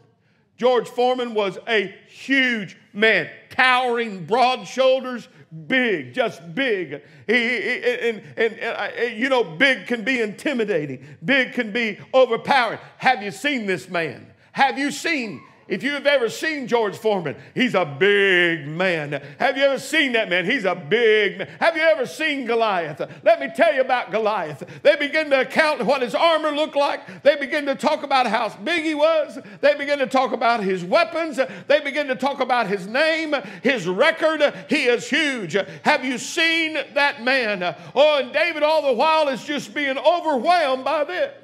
George 0.57 0.87
Foreman 0.87 1.33
was 1.33 1.57
a 1.67 1.95
huge 2.07 2.77
man, 2.93 3.27
towering, 3.49 4.25
broad 4.25 4.67
shoulders, 4.67 5.27
big, 5.65 6.13
just 6.13 6.53
big. 6.53 7.01
He, 7.25 7.57
and, 7.57 8.21
and, 8.37 8.37
and, 8.37 8.59
uh, 8.61 8.89
uh, 8.99 9.03
you 9.05 9.27
know, 9.29 9.43
big 9.43 9.87
can 9.87 10.03
be 10.03 10.21
intimidating, 10.21 11.03
big 11.25 11.53
can 11.53 11.71
be 11.71 11.97
overpowering. 12.13 12.79
Have 12.97 13.23
you 13.23 13.31
seen 13.31 13.65
this 13.65 13.89
man? 13.89 14.31
Have 14.51 14.77
you 14.77 14.91
seen 14.91 15.41
if 15.71 15.83
you 15.83 15.91
have 15.91 16.05
ever 16.05 16.27
seen 16.27 16.67
George 16.67 16.97
Foreman, 16.97 17.37
he's 17.55 17.75
a 17.75 17.85
big 17.85 18.67
man. 18.67 19.23
Have 19.39 19.55
you 19.55 19.63
ever 19.63 19.79
seen 19.79 20.11
that 20.11 20.27
man? 20.27 20.43
He's 20.43 20.65
a 20.65 20.75
big 20.75 21.37
man. 21.37 21.47
Have 21.61 21.77
you 21.77 21.81
ever 21.81 22.05
seen 22.05 22.45
Goliath? 22.45 23.01
Let 23.23 23.39
me 23.39 23.49
tell 23.55 23.73
you 23.73 23.79
about 23.79 24.11
Goliath. 24.11 24.63
They 24.83 24.97
begin 24.97 25.29
to 25.29 25.39
account 25.39 25.85
what 25.85 26.01
his 26.01 26.13
armor 26.13 26.51
looked 26.51 26.75
like. 26.75 27.23
They 27.23 27.37
begin 27.37 27.65
to 27.67 27.75
talk 27.75 28.03
about 28.03 28.27
how 28.27 28.49
big 28.49 28.83
he 28.83 28.95
was. 28.95 29.39
They 29.61 29.75
begin 29.75 29.99
to 29.99 30.07
talk 30.07 30.33
about 30.33 30.61
his 30.61 30.83
weapons. 30.83 31.39
They 31.67 31.79
begin 31.79 32.07
to 32.07 32.15
talk 32.15 32.41
about 32.41 32.67
his 32.67 32.85
name, 32.85 33.33
his 33.63 33.87
record. 33.87 34.41
He 34.67 34.87
is 34.87 35.09
huge. 35.09 35.55
Have 35.83 36.03
you 36.03 36.17
seen 36.17 36.73
that 36.95 37.23
man? 37.23 37.77
Oh, 37.95 38.19
and 38.19 38.33
David 38.33 38.63
all 38.63 38.87
the 38.87 38.93
while 38.93 39.29
is 39.29 39.45
just 39.45 39.73
being 39.73 39.97
overwhelmed 39.97 40.83
by 40.83 41.05
this. 41.05 41.40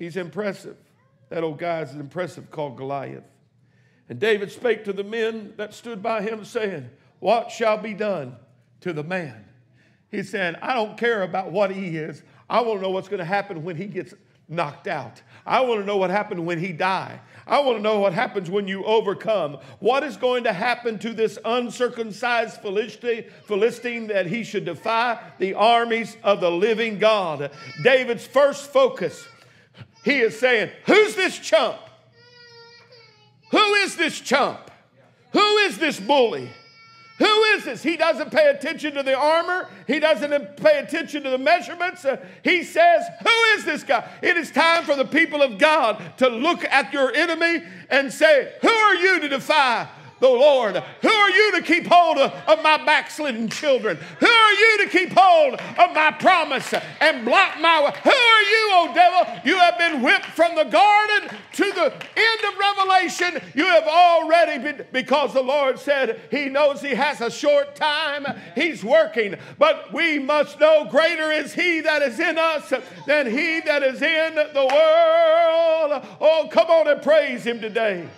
He's 0.00 0.16
impressive. 0.16 0.78
That 1.28 1.44
old 1.44 1.58
guy 1.58 1.82
is 1.82 1.94
impressive 1.94 2.50
called 2.50 2.78
Goliath. 2.78 3.22
And 4.08 4.18
David 4.18 4.50
spake 4.50 4.82
to 4.86 4.94
the 4.94 5.04
men 5.04 5.52
that 5.58 5.74
stood 5.74 6.02
by 6.02 6.22
him, 6.22 6.42
saying, 6.46 6.88
What 7.18 7.50
shall 7.50 7.76
be 7.76 7.92
done 7.92 8.36
to 8.80 8.94
the 8.94 9.04
man? 9.04 9.44
He 10.10 10.22
said, 10.22 10.58
I 10.62 10.72
don't 10.72 10.96
care 10.96 11.22
about 11.22 11.52
what 11.52 11.70
he 11.70 11.98
is. 11.98 12.22
I 12.48 12.62
want 12.62 12.78
to 12.78 12.82
know 12.82 12.90
what's 12.90 13.08
going 13.08 13.18
to 13.18 13.26
happen 13.26 13.62
when 13.62 13.76
he 13.76 13.84
gets 13.84 14.14
knocked 14.48 14.88
out. 14.88 15.20
I 15.44 15.60
want 15.60 15.80
to 15.80 15.86
know 15.86 15.98
what 15.98 16.08
happened 16.08 16.46
when 16.46 16.58
he 16.58 16.72
died. 16.72 17.20
I 17.46 17.60
want 17.60 17.76
to 17.76 17.82
know 17.82 17.98
what 17.98 18.14
happens 18.14 18.48
when 18.48 18.66
you 18.66 18.82
overcome. 18.84 19.58
What 19.80 20.02
is 20.02 20.16
going 20.16 20.44
to 20.44 20.52
happen 20.54 20.98
to 21.00 21.12
this 21.12 21.38
uncircumcised 21.44 22.62
Philistine 22.62 24.06
that 24.06 24.26
he 24.26 24.44
should 24.44 24.64
defy 24.64 25.22
the 25.38 25.52
armies 25.52 26.16
of 26.22 26.40
the 26.40 26.50
living 26.50 26.98
God? 26.98 27.50
David's 27.82 28.26
first 28.26 28.72
focus 28.72 29.26
he 30.04 30.20
is 30.20 30.38
saying, 30.38 30.70
Who's 30.86 31.14
this 31.14 31.38
chump? 31.38 31.78
Who 33.50 33.74
is 33.74 33.96
this 33.96 34.18
chump? 34.20 34.70
Who 35.32 35.56
is 35.58 35.78
this 35.78 36.00
bully? 36.00 36.50
Who 37.18 37.42
is 37.42 37.64
this? 37.64 37.82
He 37.82 37.98
doesn't 37.98 38.30
pay 38.30 38.48
attention 38.48 38.94
to 38.94 39.02
the 39.02 39.14
armor. 39.14 39.68
He 39.86 40.00
doesn't 40.00 40.56
pay 40.56 40.78
attention 40.78 41.22
to 41.24 41.30
the 41.30 41.36
measurements. 41.36 42.02
Uh, 42.04 42.16
he 42.42 42.62
says, 42.64 43.04
Who 43.22 43.42
is 43.58 43.66
this 43.66 43.82
guy? 43.84 44.08
It 44.22 44.38
is 44.38 44.50
time 44.50 44.84
for 44.84 44.96
the 44.96 45.04
people 45.04 45.42
of 45.42 45.58
God 45.58 46.02
to 46.16 46.28
look 46.28 46.64
at 46.64 46.94
your 46.94 47.12
enemy 47.14 47.62
and 47.90 48.10
say, 48.10 48.54
Who 48.62 48.68
are 48.68 48.94
you 48.94 49.20
to 49.20 49.28
defy 49.28 49.86
the 50.20 50.28
Lord. 50.28 50.76
Who 50.76 51.08
are 51.08 51.30
you 51.30 51.52
to 51.52 51.62
keep 51.62 51.86
hold 51.86 52.18
of, 52.18 52.62
my 52.62 52.84
backslidden 52.84 53.48
children? 53.48 53.98
Who 54.20 54.26
are 54.26 54.52
you 54.52 54.84
to 54.84 54.90
keep 54.90 55.12
hold 55.16 55.54
of 55.54 55.94
my 55.94 56.14
promise 56.18 56.72
and 57.00 57.24
block 57.24 57.58
my 57.60 57.84
way? 57.84 57.92
Who 58.04 58.10
are 58.10 58.42
you, 58.42 58.68
O 58.72 58.92
devil? 58.94 59.40
You 59.44 59.58
have 59.58 59.78
been 59.78 60.02
whipped 60.02 60.26
from 60.26 60.54
the 60.54 60.64
garden 60.64 61.36
to 61.54 61.72
the 61.72 61.92
end 61.92 62.40
of 62.48 62.58
Revelation. 62.58 63.40
You 63.54 63.64
have 63.64 63.86
already 63.88 64.62
been, 64.62 64.86
because 64.92 65.32
the 65.32 65.42
Lord 65.42 65.78
said 65.78 66.20
He 66.30 66.46
knows 66.46 66.80
He 66.82 66.94
has 66.94 67.20
a 67.20 67.30
short 67.30 67.74
time. 67.74 68.26
He's 68.54 68.84
working. 68.84 69.36
But 69.58 69.92
we 69.92 70.18
must 70.18 70.60
know 70.60 70.86
greater 70.90 71.30
is 71.32 71.54
He 71.54 71.80
that 71.80 72.02
is 72.02 72.20
in 72.20 72.38
us 72.38 72.72
than 73.06 73.30
He 73.30 73.60
that 73.60 73.82
is 73.82 74.02
in 74.02 74.34
the 74.34 74.66
world. 74.66 76.06
Oh, 76.20 76.48
come 76.50 76.68
on 76.68 76.88
and 76.88 77.02
praise 77.02 77.44
Him 77.44 77.60
today. 77.60 78.08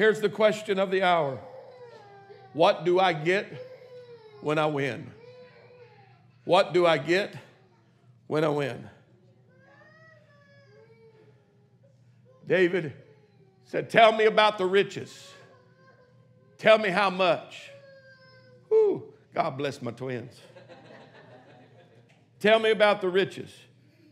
Here's 0.00 0.22
the 0.22 0.30
question 0.30 0.78
of 0.78 0.90
the 0.90 1.02
hour 1.02 1.38
What 2.54 2.86
do 2.86 2.98
I 2.98 3.12
get 3.12 3.46
when 4.40 4.56
I 4.56 4.64
win? 4.64 5.10
What 6.44 6.72
do 6.72 6.86
I 6.86 6.96
get 6.96 7.36
when 8.26 8.42
I 8.42 8.48
win? 8.48 8.88
David 12.46 12.94
said, 13.66 13.90
Tell 13.90 14.10
me 14.10 14.24
about 14.24 14.56
the 14.56 14.64
riches. 14.64 15.34
Tell 16.56 16.78
me 16.78 16.88
how 16.88 17.10
much. 17.10 17.68
Whew, 18.70 19.12
God 19.34 19.50
bless 19.58 19.82
my 19.82 19.90
twins. 19.90 20.40
Tell 22.38 22.58
me 22.58 22.70
about 22.70 23.02
the 23.02 23.10
riches. 23.10 23.54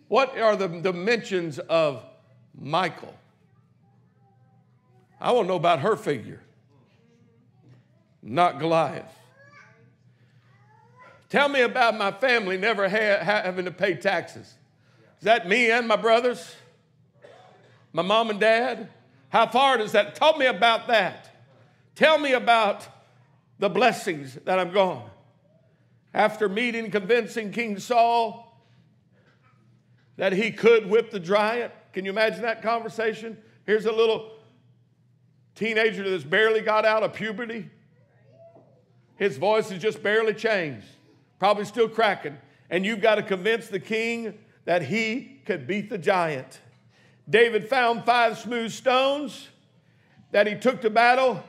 What 0.08 0.38
are 0.38 0.54
the 0.54 0.68
dimensions 0.68 1.58
of 1.58 2.04
Michal? 2.54 3.14
I 5.20 5.32
want 5.32 5.46
to 5.46 5.48
know 5.48 5.56
about 5.56 5.80
her 5.80 5.96
figure, 5.96 6.40
not 8.22 8.58
Goliath. 8.58 9.12
Tell 11.28 11.48
me 11.48 11.60
about 11.60 11.96
my 11.96 12.10
family 12.10 12.56
never 12.56 12.88
ha- 12.88 13.22
having 13.22 13.66
to 13.66 13.70
pay 13.70 13.94
taxes. 13.94 14.54
Is 15.18 15.24
that 15.24 15.48
me 15.48 15.70
and 15.70 15.86
my 15.86 15.96
brothers? 15.96 16.54
My 17.92 18.02
mom 18.02 18.30
and 18.30 18.40
dad? 18.40 18.88
How 19.28 19.46
far 19.46 19.76
does 19.76 19.92
that? 19.92 20.14
Tell 20.14 20.36
me 20.38 20.46
about 20.46 20.88
that. 20.88 21.28
Tell 21.94 22.18
me 22.18 22.32
about 22.32 22.86
the 23.58 23.68
blessings 23.68 24.34
that 24.44 24.58
I'm 24.58 24.72
going. 24.72 25.02
After 26.14 26.48
meeting, 26.48 26.90
convincing 26.90 27.52
King 27.52 27.78
Saul 27.78 28.44
that 30.16 30.32
he 30.32 30.50
could 30.50 30.88
whip 30.88 31.10
the 31.10 31.20
giant, 31.20 31.72
can 31.92 32.04
you 32.04 32.10
imagine 32.10 32.42
that 32.42 32.62
conversation? 32.62 33.36
Here's 33.66 33.84
a 33.84 33.92
little 33.92 34.37
teenager 35.58 36.08
that's 36.08 36.22
barely 36.22 36.60
got 36.60 36.84
out 36.84 37.02
of 37.02 37.12
puberty. 37.12 37.68
His 39.16 39.36
voice 39.36 39.70
has 39.70 39.82
just 39.82 40.02
barely 40.02 40.32
changed, 40.32 40.86
probably 41.40 41.64
still 41.64 41.88
cracking. 41.88 42.36
And 42.70 42.86
you've 42.86 43.00
got 43.00 43.16
to 43.16 43.22
convince 43.22 43.66
the 43.66 43.80
king 43.80 44.38
that 44.66 44.82
he 44.82 45.40
could 45.44 45.66
beat 45.66 45.90
the 45.90 45.98
giant. 45.98 46.60
David 47.28 47.68
found 47.68 48.04
five 48.04 48.38
smooth 48.38 48.70
stones 48.70 49.48
that 50.30 50.46
he 50.46 50.54
took 50.54 50.80
to 50.82 50.90
battle 50.90 51.42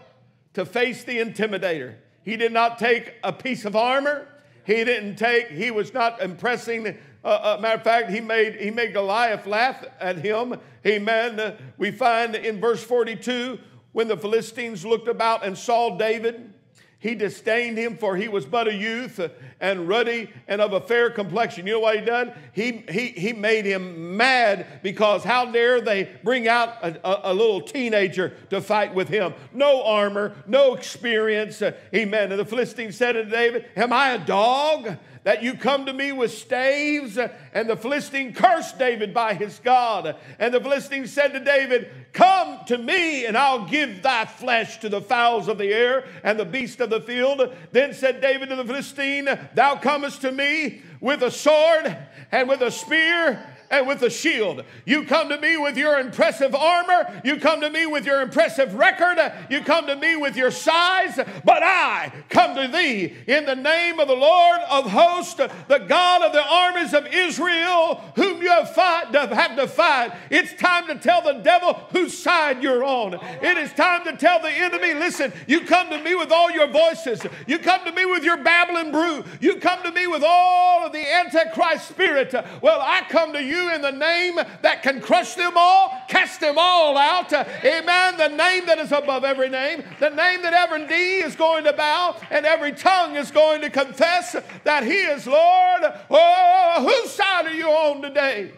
to 0.54 0.66
face 0.66 1.04
the 1.04 1.20
intimidator. 1.20 1.96
He 2.24 2.36
did 2.36 2.52
not 2.52 2.80
take 2.80 3.14
a 3.24 3.32
piece 3.32 3.64
of 3.66 3.76
armor. 3.76 4.28
He 4.66 4.84
didn't 4.84 5.18
take, 5.18 5.50
he 5.50 5.70
was 5.70 5.94
not 5.94 6.22
impressing. 6.22 6.98
Uh, 7.24 7.28
uh, 7.28 7.58
matter 7.62 7.76
of 7.76 7.84
fact, 7.84 8.10
he 8.10 8.22
made, 8.22 8.56
he 8.56 8.72
made 8.72 8.94
Goliath 8.94 9.46
laugh 9.46 9.84
at 10.00 10.18
him. 10.18 10.56
Amen. 10.86 11.40
Uh, 11.40 11.58
we 11.78 11.92
find 11.92 12.36
in 12.36 12.60
verse 12.60 12.84
42 12.84 13.60
when 13.92 14.08
the 14.08 14.18
Philistines 14.18 14.86
looked 14.86 15.08
about 15.08 15.46
and 15.46 15.58
saw 15.58 15.98
David, 15.98 16.54
he 17.02 17.16
disdained 17.16 17.78
him, 17.78 17.96
for 17.96 18.18
he 18.18 18.28
was 18.28 18.46
but 18.46 18.68
a 18.68 18.74
youth 18.74 19.22
and 19.62 19.88
ruddy 19.88 20.30
and 20.50 20.60
of 20.60 20.74
a 20.74 20.82
fair 20.82 21.10
complexion. 21.10 21.66
You 21.66 21.74
know 21.74 21.80
what 21.80 21.98
he 21.98 22.02
done? 22.02 22.34
He, 22.52 22.84
he, 22.90 23.08
he 23.08 23.32
made 23.32 23.64
him 23.64 24.18
mad 24.18 24.82
because 24.84 25.24
how 25.24 25.46
dare 25.46 25.80
they 25.80 26.12
bring 26.26 26.50
out 26.50 26.76
a, 26.84 27.00
a, 27.08 27.32
a 27.32 27.34
little 27.34 27.62
teenager 27.62 28.36
to 28.50 28.60
fight 28.60 28.94
with 28.94 29.08
him? 29.08 29.34
No 29.54 29.82
armor, 29.86 30.36
no 30.46 30.74
experience. 30.74 31.62
Amen. 31.96 32.32
And 32.32 32.40
the 32.40 32.46
Philistines 32.46 32.98
said 32.98 33.14
to 33.14 33.24
David, 33.24 33.68
Am 33.78 33.94
I 33.94 34.10
a 34.10 34.20
dog? 34.20 34.98
That 35.24 35.44
you 35.44 35.56
come 35.56 35.86
to 35.86 35.94
me 35.94 36.12
with 36.12 36.32
staves. 36.32 37.18
And 37.54 37.70
the 37.70 37.76
Philistine 37.76 38.34
cursed 38.34 38.80
David 38.80 39.14
by 39.14 39.34
his 39.34 39.60
God. 39.60 40.16
And 40.40 40.54
the 40.54 40.62
Philistine 40.62 41.08
said 41.08 41.34
to 41.34 41.40
David, 41.40 41.90
Come 42.14 42.60
to 42.68 42.78
me, 42.78 43.26
and 43.26 43.38
I'll 43.38 43.66
give 43.66 44.02
thy 44.02 44.26
flesh 44.26 44.80
to 44.80 44.90
the 44.90 45.02
fowls 45.02 45.48
of 45.48 45.58
the 45.58 45.72
air 45.74 46.06
and 46.24 46.40
the 46.40 46.46
beasts 46.46 46.82
of 46.82 46.90
the 46.90 47.02
field. 47.02 47.54
Then 47.72 47.94
said 47.94 48.22
David 48.22 48.50
to 48.50 48.56
the 48.56 48.66
Philistine, 48.66 49.28
Thou 49.54 49.76
comest 49.76 50.22
to 50.22 50.32
me 50.32 50.82
with 51.00 51.24
a 51.24 51.32
sword 51.32 51.98
and 52.32 52.50
with 52.50 52.62
a 52.62 52.72
spear 52.72 53.44
and 53.72 53.88
with 53.88 54.02
a 54.02 54.10
shield. 54.10 54.64
You 54.86 55.06
come 55.06 55.30
to 55.30 55.40
me 55.40 55.58
with 55.58 55.78
your 55.78 56.00
impressive 56.00 56.56
armor. 56.56 57.22
You 57.24 57.38
come 57.38 57.62
to 57.62 57.70
me 57.70 57.86
with 57.86 58.06
your 58.06 58.22
impressive 58.22 58.74
record. 58.74 59.18
You 59.50 59.62
come 59.62 59.88
to 59.88 59.96
me 59.96 60.16
with 60.16 60.36
your 60.36 60.52
size. 60.52 61.16
But 61.46 61.64
I 61.64 62.12
come 62.30 62.56
to 62.56 62.68
thee 62.68 63.14
in 63.28 63.46
the 63.46 63.56
name 63.56 64.00
of 64.00 64.08
the 64.08 64.16
Lord 64.16 64.60
of 64.70 64.90
hosts, 64.90 65.36
the 65.36 65.86
God 65.88 66.24
of 66.24 66.32
the 66.32 66.44
armies 66.44 66.94
of 66.94 67.08
Israel, 67.08 68.02
whom 68.16 68.42
you 68.42 68.50
have, 68.50 68.74
fought, 68.74 69.14
have 69.14 69.56
defied. 69.56 70.14
It's 70.30 70.54
time 70.54 70.88
to 70.88 70.96
tell 70.96 71.22
the 71.22 71.42
devil 71.42 71.74
whose 71.92 72.18
side 72.18 72.64
you're 72.64 72.84
on. 72.84 73.14
It 73.14 73.58
is 73.58 73.72
time 73.74 74.04
to 74.06 74.18
tell 74.18 74.42
the 74.42 74.50
enemy, 74.50 74.94
listen, 74.94 75.32
you 75.48 75.62
come 75.62 75.90
to 75.90 76.02
me 76.02 76.16
with 76.16 76.32
all 76.32 76.50
your 76.52 76.68
voices. 76.68 77.22
You 77.46 77.60
come 77.60 77.86
to 77.86 77.92
me 77.92 78.06
with 78.06 78.24
your 78.24 78.38
babbling 78.38 78.92
brew. 78.92 79.24
You 79.40 79.58
come 79.58 79.84
to 79.84 79.92
me 79.92 80.08
with 80.08 80.24
all 80.26 80.86
of 80.86 80.92
the 80.92 81.06
Antichrist 81.14 81.90
spirit. 81.90 82.34
Well, 82.62 82.82
I 82.82 83.04
come 83.10 83.34
to 83.34 83.44
you 83.44 83.59
you 83.60 83.74
in 83.74 83.82
the 83.82 83.92
name 83.92 84.36
that 84.62 84.82
can 84.84 85.02
crush 85.02 85.36
them 85.36 85.54
all, 85.56 86.04
cast 86.08 86.40
them 86.40 86.56
all 86.58 86.98
out. 86.98 87.32
Amen. 87.34 88.18
The 88.18 88.30
name 88.30 88.66
that 88.66 88.80
is 88.80 88.92
above 88.92 89.24
every 89.24 89.50
name, 89.50 89.84
the 90.00 90.10
name 90.10 90.42
that 90.42 90.54
every 90.54 90.86
knee 90.86 91.20
is 91.20 91.36
going 91.36 91.64
to 91.66 91.74
bow 91.74 92.16
and 92.30 92.46
every 92.46 92.72
tongue 92.72 93.16
is 93.16 93.32
going 93.32 93.62
to 93.62 93.70
confess 93.70 94.36
that 94.64 94.84
He 94.84 94.94
is 94.94 95.28
Lord. 95.28 95.82
Oh, 96.10 96.86
whose 96.88 97.12
side 97.12 97.46
are 97.46 97.54
you 97.54 97.68
on 97.68 98.02
today? 98.02 98.52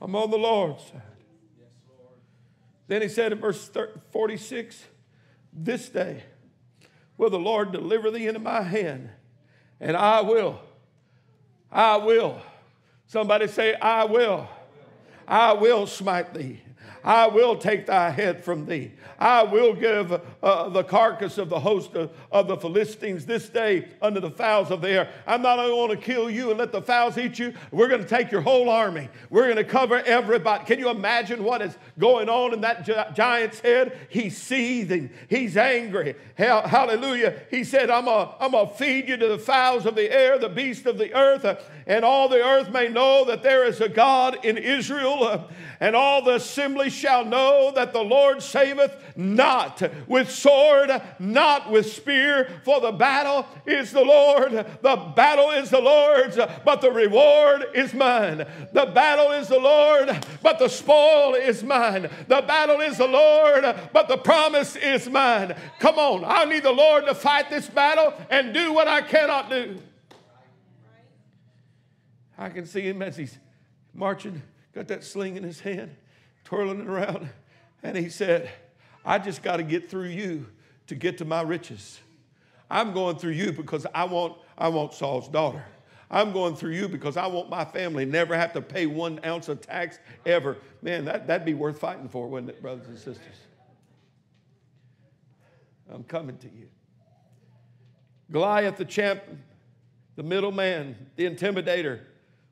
I'm 0.00 0.16
on 0.16 0.30
the 0.30 0.38
Lord's 0.38 0.84
side. 0.84 1.02
Then 2.88 3.02
he 3.02 3.08
said 3.08 3.32
in 3.32 3.38
verse 3.38 3.70
46 4.10 4.84
This 5.52 5.88
day 5.88 6.24
will 7.16 7.30
the 7.30 7.38
Lord 7.38 7.72
deliver 7.72 8.10
thee 8.10 8.26
into 8.26 8.40
my 8.40 8.62
hand, 8.62 9.10
and 9.80 9.96
I 9.96 10.20
will, 10.20 10.60
I 11.70 11.96
will 11.96 12.42
Somebody 13.12 13.46
say, 13.46 13.74
I 13.74 14.04
will. 14.06 14.48
I 15.28 15.52
will 15.52 15.86
smite 15.86 16.32
thee. 16.32 16.62
I 17.04 17.26
will 17.26 17.56
take 17.56 17.86
thy 17.86 18.10
head 18.10 18.44
from 18.44 18.66
thee. 18.66 18.92
I 19.18 19.42
will 19.42 19.74
give 19.74 20.20
uh, 20.42 20.68
the 20.68 20.84
carcass 20.84 21.38
of 21.38 21.48
the 21.48 21.60
host 21.60 21.94
of, 21.94 22.10
of, 22.30 22.48
the 22.48 22.56
Philistines 22.56 23.24
this 23.24 23.48
day 23.48 23.88
unto 24.00 24.20
the 24.20 24.30
fowls 24.30 24.70
of 24.70 24.80
the 24.80 24.88
air. 24.88 25.08
I'm 25.26 25.42
not 25.42 25.58
only 25.58 25.70
going 25.70 26.00
to 26.00 26.04
kill 26.04 26.30
you 26.30 26.50
and 26.50 26.58
let 26.58 26.72
the 26.72 26.82
fowls 26.82 27.18
eat 27.18 27.38
you, 27.38 27.54
we're 27.70 27.88
going 27.88 28.02
to 28.02 28.08
take 28.08 28.30
your 28.30 28.40
whole 28.40 28.68
army. 28.68 29.08
We're 29.30 29.44
going 29.44 29.56
to 29.56 29.64
cover 29.64 29.96
everybody. 29.96 30.64
Can 30.64 30.78
you 30.78 30.90
imagine 30.90 31.44
what 31.44 31.62
is 31.62 31.76
going 31.98 32.28
on 32.28 32.52
in 32.52 32.60
that 32.62 32.84
gi- 32.84 33.14
giant's 33.14 33.60
head? 33.60 33.96
He's 34.08 34.36
seething, 34.36 35.10
he's 35.28 35.56
angry. 35.56 36.16
Hallelujah. 36.36 37.42
He 37.50 37.64
said, 37.64 37.90
I'm 37.90 38.06
going 38.06 38.68
to 38.68 38.74
feed 38.74 39.08
you 39.08 39.16
to 39.16 39.28
the 39.28 39.38
fowls 39.38 39.86
of 39.86 39.94
the 39.94 40.12
air, 40.12 40.38
the 40.38 40.48
beasts 40.48 40.86
of 40.86 40.98
the 40.98 41.14
earth, 41.14 41.44
uh, 41.44 41.56
and 41.86 42.04
all 42.04 42.28
the 42.28 42.42
earth 42.42 42.70
may 42.70 42.88
know 42.88 43.24
that 43.26 43.42
there 43.42 43.64
is 43.64 43.80
a 43.80 43.88
God 43.88 44.44
in 44.44 44.56
Israel. 44.56 45.22
Uh, 45.24 45.44
and 45.82 45.96
all 45.96 46.22
the 46.22 46.36
assembly 46.36 46.90
shall 46.92 47.24
know 47.24 47.72
that 47.74 47.92
the 47.92 48.02
Lord 48.02 48.42
saveth 48.42 48.96
not 49.16 49.82
with 50.06 50.30
sword, 50.30 50.90
not 51.18 51.70
with 51.70 51.90
spear, 51.90 52.60
for 52.64 52.80
the 52.80 52.92
battle 52.92 53.46
is 53.66 53.90
the 53.90 54.04
Lord. 54.04 54.52
The 54.52 55.12
battle 55.16 55.50
is 55.50 55.70
the 55.70 55.80
Lord's, 55.80 56.38
but 56.64 56.80
the 56.80 56.92
reward 56.92 57.66
is 57.74 57.92
mine. 57.92 58.46
The 58.72 58.86
battle 58.94 59.32
is 59.32 59.48
the 59.48 59.58
Lord, 59.58 60.24
but 60.42 60.58
the 60.58 60.68
spoil 60.68 61.34
is 61.34 61.64
mine. 61.64 62.08
The 62.28 62.42
battle 62.42 62.80
is 62.80 62.98
the 62.98 63.08
Lord, 63.08 63.64
but 63.92 64.08
the 64.08 64.18
promise 64.18 64.76
is 64.76 65.08
mine. 65.08 65.56
Come 65.80 65.98
on, 65.98 66.24
I 66.24 66.44
need 66.44 66.62
the 66.62 66.72
Lord 66.72 67.06
to 67.06 67.14
fight 67.14 67.50
this 67.50 67.68
battle 67.68 68.14
and 68.30 68.54
do 68.54 68.72
what 68.72 68.86
I 68.86 69.02
cannot 69.02 69.50
do. 69.50 69.78
I 72.38 72.48
can 72.48 72.66
see 72.66 72.82
him 72.82 73.02
as 73.02 73.16
he's 73.16 73.38
marching 73.94 74.42
got 74.72 74.88
that 74.88 75.04
sling 75.04 75.36
in 75.36 75.42
his 75.42 75.60
hand, 75.60 75.94
twirling 76.52 76.86
around. 76.86 77.30
And 77.82 77.96
he 77.96 78.10
said, 78.10 78.50
I 79.06 79.18
just 79.18 79.42
got 79.42 79.56
to 79.56 79.62
get 79.62 79.88
through 79.88 80.08
you 80.08 80.46
to 80.86 80.94
get 80.94 81.16
to 81.18 81.24
my 81.24 81.40
riches. 81.40 81.98
I'm 82.70 82.92
going 82.92 83.16
through 83.16 83.32
you 83.32 83.52
because 83.52 83.86
I 83.94 84.04
want, 84.04 84.36
I 84.58 84.68
want 84.68 84.92
Saul's 84.92 85.28
daughter. 85.28 85.64
I'm 86.10 86.30
going 86.30 86.54
through 86.54 86.72
you 86.72 86.88
because 86.88 87.16
I 87.16 87.26
want 87.26 87.48
my 87.48 87.64
family 87.64 88.04
never 88.04 88.36
have 88.36 88.52
to 88.52 88.60
pay 88.60 88.84
one 88.84 89.18
ounce 89.24 89.48
of 89.48 89.62
tax 89.62 89.98
ever. 90.26 90.58
Man, 90.82 91.06
that, 91.06 91.26
that'd 91.26 91.46
be 91.46 91.54
worth 91.54 91.78
fighting 91.78 92.10
for, 92.10 92.28
wouldn't 92.28 92.50
it, 92.50 92.60
brothers 92.60 92.86
and 92.86 92.98
sisters? 92.98 93.38
I'm 95.90 96.04
coming 96.04 96.36
to 96.36 96.48
you. 96.48 96.68
Goliath, 98.30 98.76
the 98.76 98.84
champion, 98.84 99.42
the 100.16 100.22
middleman, 100.22 100.96
the 101.16 101.24
intimidator, 101.24 102.00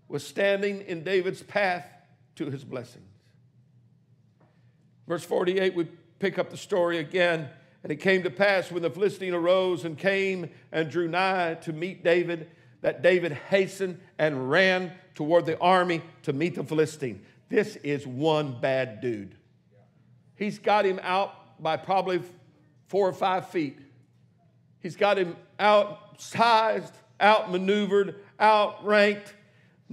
was 0.09 0.27
standing 0.27 0.81
in 0.87 1.05
David's 1.05 1.43
path 1.43 1.87
to 2.37 2.47
his 2.47 2.65
blessings. 2.65 3.10
Verse 5.11 5.25
48, 5.25 5.75
we 5.75 5.89
pick 6.21 6.39
up 6.39 6.51
the 6.51 6.57
story 6.57 6.99
again. 6.99 7.49
And 7.83 7.91
it 7.91 7.97
came 7.97 8.23
to 8.23 8.31
pass 8.31 8.71
when 8.71 8.85
the 8.85 8.91
Philistine 8.91 9.35
arose 9.35 9.85
and 9.85 9.99
came 9.99 10.49
and 10.71 10.89
drew 10.89 11.09
nigh 11.09 11.55
to 11.63 11.73
meet 11.73 12.05
David, 12.05 12.49
that 12.83 13.03
David 13.03 13.33
hastened 13.33 14.01
and 14.21 14.49
ran 14.49 14.93
toward 15.17 15.47
the 15.47 15.59
army 15.59 16.01
to 16.23 16.33
meet 16.33 16.55
the 16.55 16.63
Philistine. 16.63 17.23
This 17.49 17.75
is 17.75 18.07
one 18.07 18.61
bad 18.61 19.01
dude. 19.01 19.35
He's 20.37 20.61
got 20.61 20.87
him 20.87 21.01
out 21.03 21.61
by 21.61 21.77
probably 21.77 22.23
four 22.87 23.09
or 23.09 23.13
five 23.13 23.49
feet. 23.49 23.81
He's 24.79 24.95
got 24.95 25.19
him 25.19 25.35
outsized, 25.59 26.93
outmaneuvered, 27.21 28.15
outranked. 28.39 29.35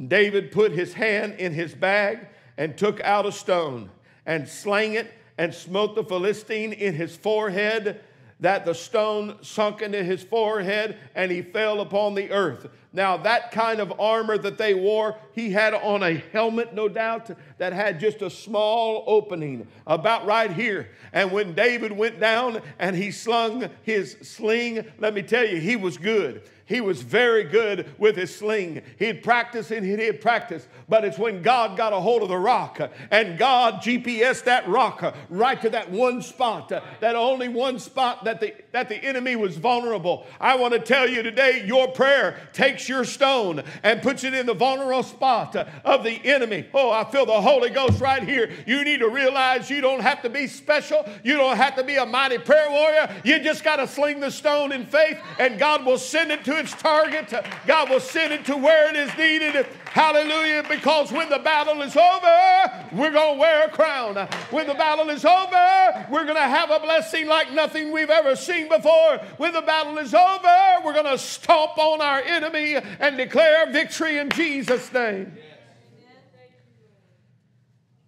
David 0.07 0.51
put 0.51 0.73
his 0.73 0.93
hand 0.93 1.39
in 1.39 1.53
his 1.53 1.73
bag 1.73 2.27
and 2.55 2.77
took 2.77 3.01
out 3.01 3.25
a 3.25 3.31
stone 3.31 3.89
and 4.27 4.47
slang 4.47 4.93
it 4.93 5.11
and 5.39 5.51
smote 5.51 5.95
the 5.95 6.03
Philistine 6.03 6.73
in 6.73 6.93
his 6.93 7.15
forehead, 7.15 8.01
that 8.39 8.65
the 8.65 8.75
stone 8.75 9.37
sunk 9.41 9.81
into 9.81 10.03
his 10.03 10.23
forehead 10.23 10.95
and 11.15 11.31
he 11.31 11.41
fell 11.41 11.81
upon 11.81 12.13
the 12.13 12.29
earth. 12.29 12.67
Now, 12.97 13.15
that 13.17 13.51
kind 13.51 13.79
of 13.79 13.93
armor 13.99 14.39
that 14.39 14.57
they 14.57 14.73
wore, 14.73 15.17
he 15.33 15.51
had 15.51 15.75
on 15.75 16.01
a 16.01 16.15
helmet, 16.33 16.73
no 16.73 16.89
doubt, 16.89 17.29
that 17.59 17.71
had 17.71 17.99
just 17.99 18.23
a 18.23 18.29
small 18.31 19.03
opening 19.05 19.67
about 19.85 20.25
right 20.25 20.51
here. 20.51 20.89
And 21.13 21.31
when 21.31 21.53
David 21.53 21.91
went 21.91 22.19
down 22.19 22.59
and 22.79 22.95
he 22.95 23.11
slung 23.11 23.69
his 23.83 24.17
sling, 24.23 24.83
let 24.97 25.13
me 25.13 25.21
tell 25.21 25.45
you, 25.45 25.59
he 25.59 25.75
was 25.75 25.99
good. 25.99 26.41
He 26.65 26.81
was 26.81 27.01
very 27.01 27.45
good 27.45 27.87
with 27.99 28.17
his 28.17 28.35
sling. 28.35 28.81
He'd 28.99 29.23
practice 29.23 29.71
and 29.71 29.85
he'd 29.85 30.19
practice, 30.19 30.67
but 30.89 31.05
it's 31.05 31.17
when 31.17 31.41
God 31.41 31.77
got 31.77 31.93
a 31.93 31.99
hold 31.99 32.23
of 32.23 32.29
the 32.29 32.37
rock 32.37 32.81
and 33.09 33.37
God 33.37 33.75
GPS 33.75 34.43
that 34.43 34.67
rock 34.67 35.15
right 35.29 35.61
to 35.61 35.69
that 35.69 35.91
one 35.91 36.21
spot, 36.21 36.69
that 36.69 37.15
only 37.15 37.47
one 37.47 37.79
spot 37.79 38.25
that 38.25 38.41
the, 38.41 38.53
that 38.77 38.89
the 38.89 39.03
enemy 39.03 39.35
was 39.35 39.57
vulnerable. 39.57 40.27
I 40.39 40.55
want 40.55 40.71
to 40.75 40.79
tell 40.79 41.09
you 41.09 41.23
today, 41.23 41.63
your 41.65 41.87
prayer 41.87 42.39
takes 42.53 42.87
your 42.87 43.05
stone 43.05 43.63
and 43.81 44.03
puts 44.03 44.23
it 44.23 44.35
in 44.35 44.45
the 44.45 44.53
vulnerable 44.53 45.01
spot 45.01 45.55
of 45.83 46.03
the 46.03 46.23
enemy. 46.23 46.67
Oh, 46.75 46.91
I 46.91 47.03
feel 47.05 47.25
the 47.25 47.41
Holy 47.41 47.71
Ghost 47.71 47.99
right 47.99 48.21
here. 48.21 48.51
You 48.67 48.83
need 48.83 48.99
to 48.99 49.09
realize 49.09 49.67
you 49.71 49.81
don't 49.81 50.01
have 50.01 50.21
to 50.21 50.29
be 50.29 50.45
special. 50.45 51.09
You 51.23 51.37
don't 51.37 51.57
have 51.57 51.75
to 51.77 51.83
be 51.83 51.95
a 51.95 52.05
mighty 52.05 52.37
prayer 52.37 52.69
warrior. 52.69 53.09
You 53.23 53.39
just 53.39 53.63
got 53.63 53.77
to 53.77 53.87
sling 53.87 54.19
the 54.19 54.29
stone 54.29 54.71
in 54.71 54.85
faith 54.85 55.17
and 55.39 55.57
God 55.57 55.83
will 55.83 55.97
send 55.97 56.31
it 56.31 56.45
to 56.45 56.55
its 56.59 56.73
target. 56.73 57.33
God 57.65 57.89
will 57.89 57.99
send 57.99 58.31
it 58.31 58.45
to 58.45 58.55
where 58.55 58.89
it 58.89 58.95
is 58.95 59.09
needed. 59.17 59.65
Hallelujah. 59.91 60.63
Because 60.67 61.11
when 61.11 61.29
the 61.29 61.39
battle 61.39 61.81
is 61.81 61.95
over, 61.95 62.87
we're 62.93 63.11
going 63.11 63.35
to 63.35 63.39
wear 63.39 63.67
a 63.67 63.69
crown. 63.69 64.15
When 64.51 64.67
the 64.67 64.73
battle 64.73 65.09
is 65.09 65.25
over, 65.25 66.07
we're 66.11 66.23
going 66.23 66.35
to 66.35 66.41
have 66.41 66.69
a 66.69 66.79
blessing 66.79 67.27
like 67.27 67.51
nothing 67.53 67.91
we've 67.91 68.09
ever 68.09 68.35
seen 68.35 68.69
before. 68.69 69.17
When 69.37 69.53
the 69.53 69.61
battle 69.61 69.97
is 69.97 70.13
over, 70.13 70.85
we're 70.85 70.93
going 70.93 71.05
to 71.05 71.17
stomp 71.17 71.77
on 71.77 72.01
our 72.01 72.19
enemy 72.21 72.75
and 72.75 73.17
declare 73.17 73.71
victory 73.71 74.17
in 74.17 74.29
Jesus' 74.29 74.91
name. 74.93 75.37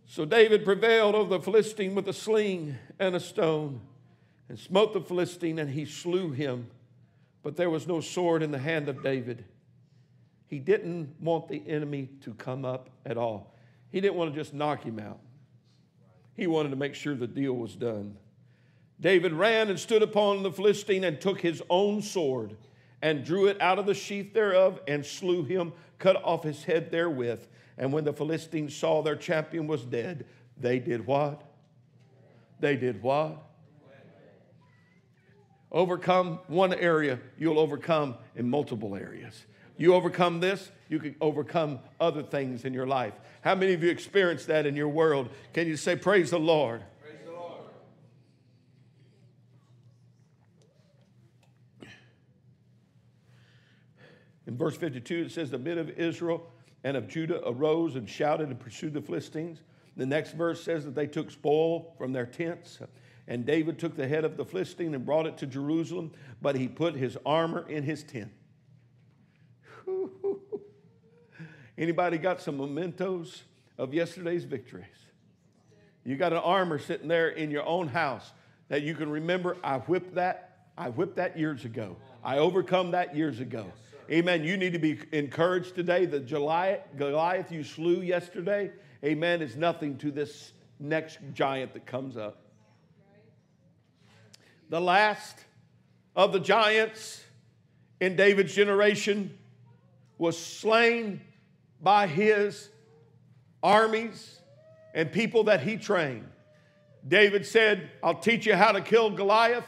So 0.06 0.26
David 0.26 0.66
prevailed 0.66 1.16
over 1.16 1.38
the 1.38 1.44
Philistine 1.44 1.96
with 1.96 2.08
a 2.08 2.14
sling 2.14 2.78
and 3.00 3.16
a 3.16 3.20
stone 3.20 3.82
and 4.50 4.58
smote 4.58 4.94
the 4.94 5.02
Philistine, 5.02 5.60
and 5.60 5.70
he 5.70 5.86
slew 5.86 6.32
him 6.32 6.68
but 7.44 7.56
there 7.56 7.70
was 7.70 7.88
no 7.88 8.02
sword 8.02 8.44
in 8.44 8.52
the 8.52 8.60
hand 8.60 8.90
of 8.90 9.04
David. 9.04 9.46
He 10.50 10.58
didn't 10.58 11.16
want 11.22 11.48
the 11.48 11.62
enemy 11.68 12.10
to 12.24 12.34
come 12.34 12.66
up 12.66 12.90
at 13.06 13.18
all. 13.18 13.54
He 13.92 14.02
didn't 14.02 14.16
want 14.16 14.34
to 14.34 14.40
just 14.40 14.54
knock 14.54 14.84
him 14.84 15.00
out. 15.00 15.20
He 16.36 16.48
wanted 16.48 16.70
to 16.70 16.76
make 16.76 16.96
sure 16.96 17.14
the 17.14 17.28
deal 17.28 17.54
was 17.54 17.76
done. 17.76 18.18
David 19.00 19.32
ran 19.32 19.70
and 19.70 19.80
stood 19.80 20.02
upon 20.02 20.42
the 20.42 20.52
Philistine 20.52 21.04
and 21.04 21.22
took 21.22 21.40
his 21.40 21.62
own 21.70 22.02
sword 22.02 22.58
and 23.02 23.24
drew 23.24 23.46
it 23.46 23.62
out 23.62 23.78
of 23.78 23.86
the 23.86 23.94
sheath 23.94 24.34
thereof 24.34 24.82
and 24.88 25.06
slew 25.06 25.44
him, 25.44 25.72
cut 26.00 26.16
off 26.24 26.44
his 26.44 26.64
head 26.64 26.92
therewith. 26.92 27.46
And 27.78 27.94
when 27.94 28.04
the 28.04 28.12
Philistines 28.12 28.76
saw 28.76 29.04
their 29.04 29.16
champion 29.16 29.68
was 29.68 29.86
dead, 29.86 30.26
they 30.58 30.80
did 30.80 31.06
what? 31.06 31.44
They 32.60 32.76
did 32.76 33.02
what? 33.04 33.38
Overcome 35.72 36.40
one 36.48 36.74
area, 36.74 37.20
you'll 37.38 37.60
overcome 37.60 38.16
in 38.36 38.50
multiple 38.50 38.96
areas. 38.96 39.46
You 39.80 39.94
overcome 39.94 40.42
this, 40.42 40.72
you 40.90 41.00
can 41.00 41.16
overcome 41.22 41.80
other 42.02 42.22
things 42.22 42.66
in 42.66 42.74
your 42.74 42.86
life. 42.86 43.14
How 43.42 43.56
many 43.56 43.72
of 43.72 43.82
you 43.82 43.90
experienced 43.90 44.48
that 44.48 44.66
in 44.66 44.76
your 44.76 44.90
world? 44.90 45.30
Can 45.54 45.68
you 45.68 45.78
say, 45.78 45.96
Praise 45.96 46.32
the 46.32 46.38
Lord? 46.38 46.84
Praise 47.02 47.16
the 47.26 47.32
Lord. 47.32 47.62
In 54.48 54.58
verse 54.58 54.76
52, 54.76 55.28
it 55.28 55.32
says, 55.32 55.50
The 55.50 55.58
men 55.58 55.78
of 55.78 55.90
Israel 55.92 56.52
and 56.84 56.98
of 56.98 57.08
Judah 57.08 57.42
arose 57.48 57.96
and 57.96 58.08
shouted 58.08 58.50
and 58.50 58.60
pursued 58.60 58.94
the 58.94 59.02
Philistines. 59.02 59.62
The 59.96 60.06
next 60.06 60.34
verse 60.34 60.62
says 60.62 60.84
that 60.84 60.94
they 60.94 61.08
took 61.08 61.32
spoil 61.32 61.96
from 61.98 62.12
their 62.12 62.26
tents 62.26 62.80
and 63.30 63.46
David 63.46 63.80
took 63.80 63.96
the 63.96 64.08
head 64.08 64.26
of 64.26 64.36
the 64.36 64.44
Philistine 64.44 64.94
and 64.94 65.06
brought 65.06 65.26
it 65.26 65.38
to 65.38 65.48
Jerusalem, 65.48 66.12
but 66.42 66.58
he 66.58 66.68
put 66.68 66.96
his 66.96 67.18
armor 67.26 67.66
in 67.70 67.84
his 67.84 68.04
tent. 68.04 68.32
Anybody 71.78 72.18
got 72.18 72.42
some 72.42 72.58
mementos 72.58 73.44
of 73.78 73.94
yesterday's 73.94 74.44
victories? 74.44 74.86
You 76.04 76.16
got 76.16 76.34
an 76.34 76.40
armor 76.40 76.80
sitting 76.80 77.08
there 77.08 77.30
in 77.30 77.52
your 77.52 77.66
own 77.66 77.88
house 77.88 78.32
that 78.68 78.82
you 78.82 78.96
can 78.96 79.10
remember. 79.10 79.58
I 79.64 79.78
whipped 79.80 80.16
that. 80.16 80.68
I 80.78 80.90
whipped 80.90 81.18
that 81.18 81.38
years 81.38 81.66
ago. 81.66 81.96
I 82.24 82.38
overcome 82.38 82.92
that 82.92 83.16
years 83.16 83.40
ago. 83.40 83.66
Amen. 84.10 84.44
You 84.44 84.58
need 84.58 84.74
to 84.74 84.80
be 84.80 85.00
encouraged 85.12 85.76
today. 85.76 86.06
The 86.06 86.20
Goliath 86.20 87.52
you 87.52 87.64
slew 87.64 88.02
yesterday, 88.02 88.72
amen, 89.04 89.42
is 89.42 89.56
nothing 89.56 89.98
to 89.98 90.12
this 90.12 90.54
next 90.80 91.20
giant 91.34 91.74
that 91.74 91.86
comes 91.86 92.18
up 92.18 92.50
the 94.70 94.80
last 94.80 95.44
of 96.16 96.32
the 96.32 96.40
giants 96.40 97.24
in 98.00 98.16
David's 98.16 98.54
generation, 98.54 99.38
was 100.20 100.38
slain 100.38 101.22
by 101.82 102.06
his 102.06 102.70
armies 103.64 104.40
and 104.94 105.12
people 105.12 105.46
that 105.46 105.62
he 105.62 105.78
trained. 105.78 106.30
David 107.08 107.44
said, 107.44 107.90
I'll 108.04 108.20
teach 108.20 108.46
you 108.46 108.56
how 108.56 108.72
to 108.72 108.82
kill 108.82 109.10
Goliath 109.10 109.66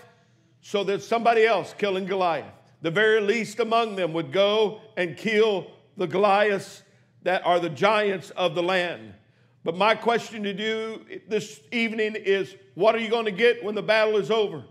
so 0.62 0.84
that 0.84 1.02
somebody 1.02 1.44
else 1.44 1.74
killing 1.76 2.06
Goliath. 2.06 2.54
The 2.84 2.92
very 2.92 3.22
least 3.22 3.60
among 3.60 3.96
them 3.96 4.14
would 4.14 4.32
go 4.32 4.82
and 4.96 5.18
kill 5.18 5.72
the 5.98 6.06
Goliaths 6.06 6.84
that 7.24 7.44
are 7.44 7.60
the 7.60 7.70
giants 7.70 8.30
of 8.32 8.54
the 8.54 8.62
land. 8.62 9.16
But 9.64 9.76
my 9.76 9.96
question 9.96 10.44
to 10.44 10.54
you 10.54 11.22
this 11.28 11.60
evening 11.72 12.16
is 12.16 12.56
what 12.76 12.94
are 12.94 13.00
you 13.00 13.10
going 13.10 13.26
to 13.26 13.32
get 13.32 13.64
when 13.64 13.74
the 13.74 13.82
battle 13.82 14.18
is 14.18 14.30
over? 14.30 14.64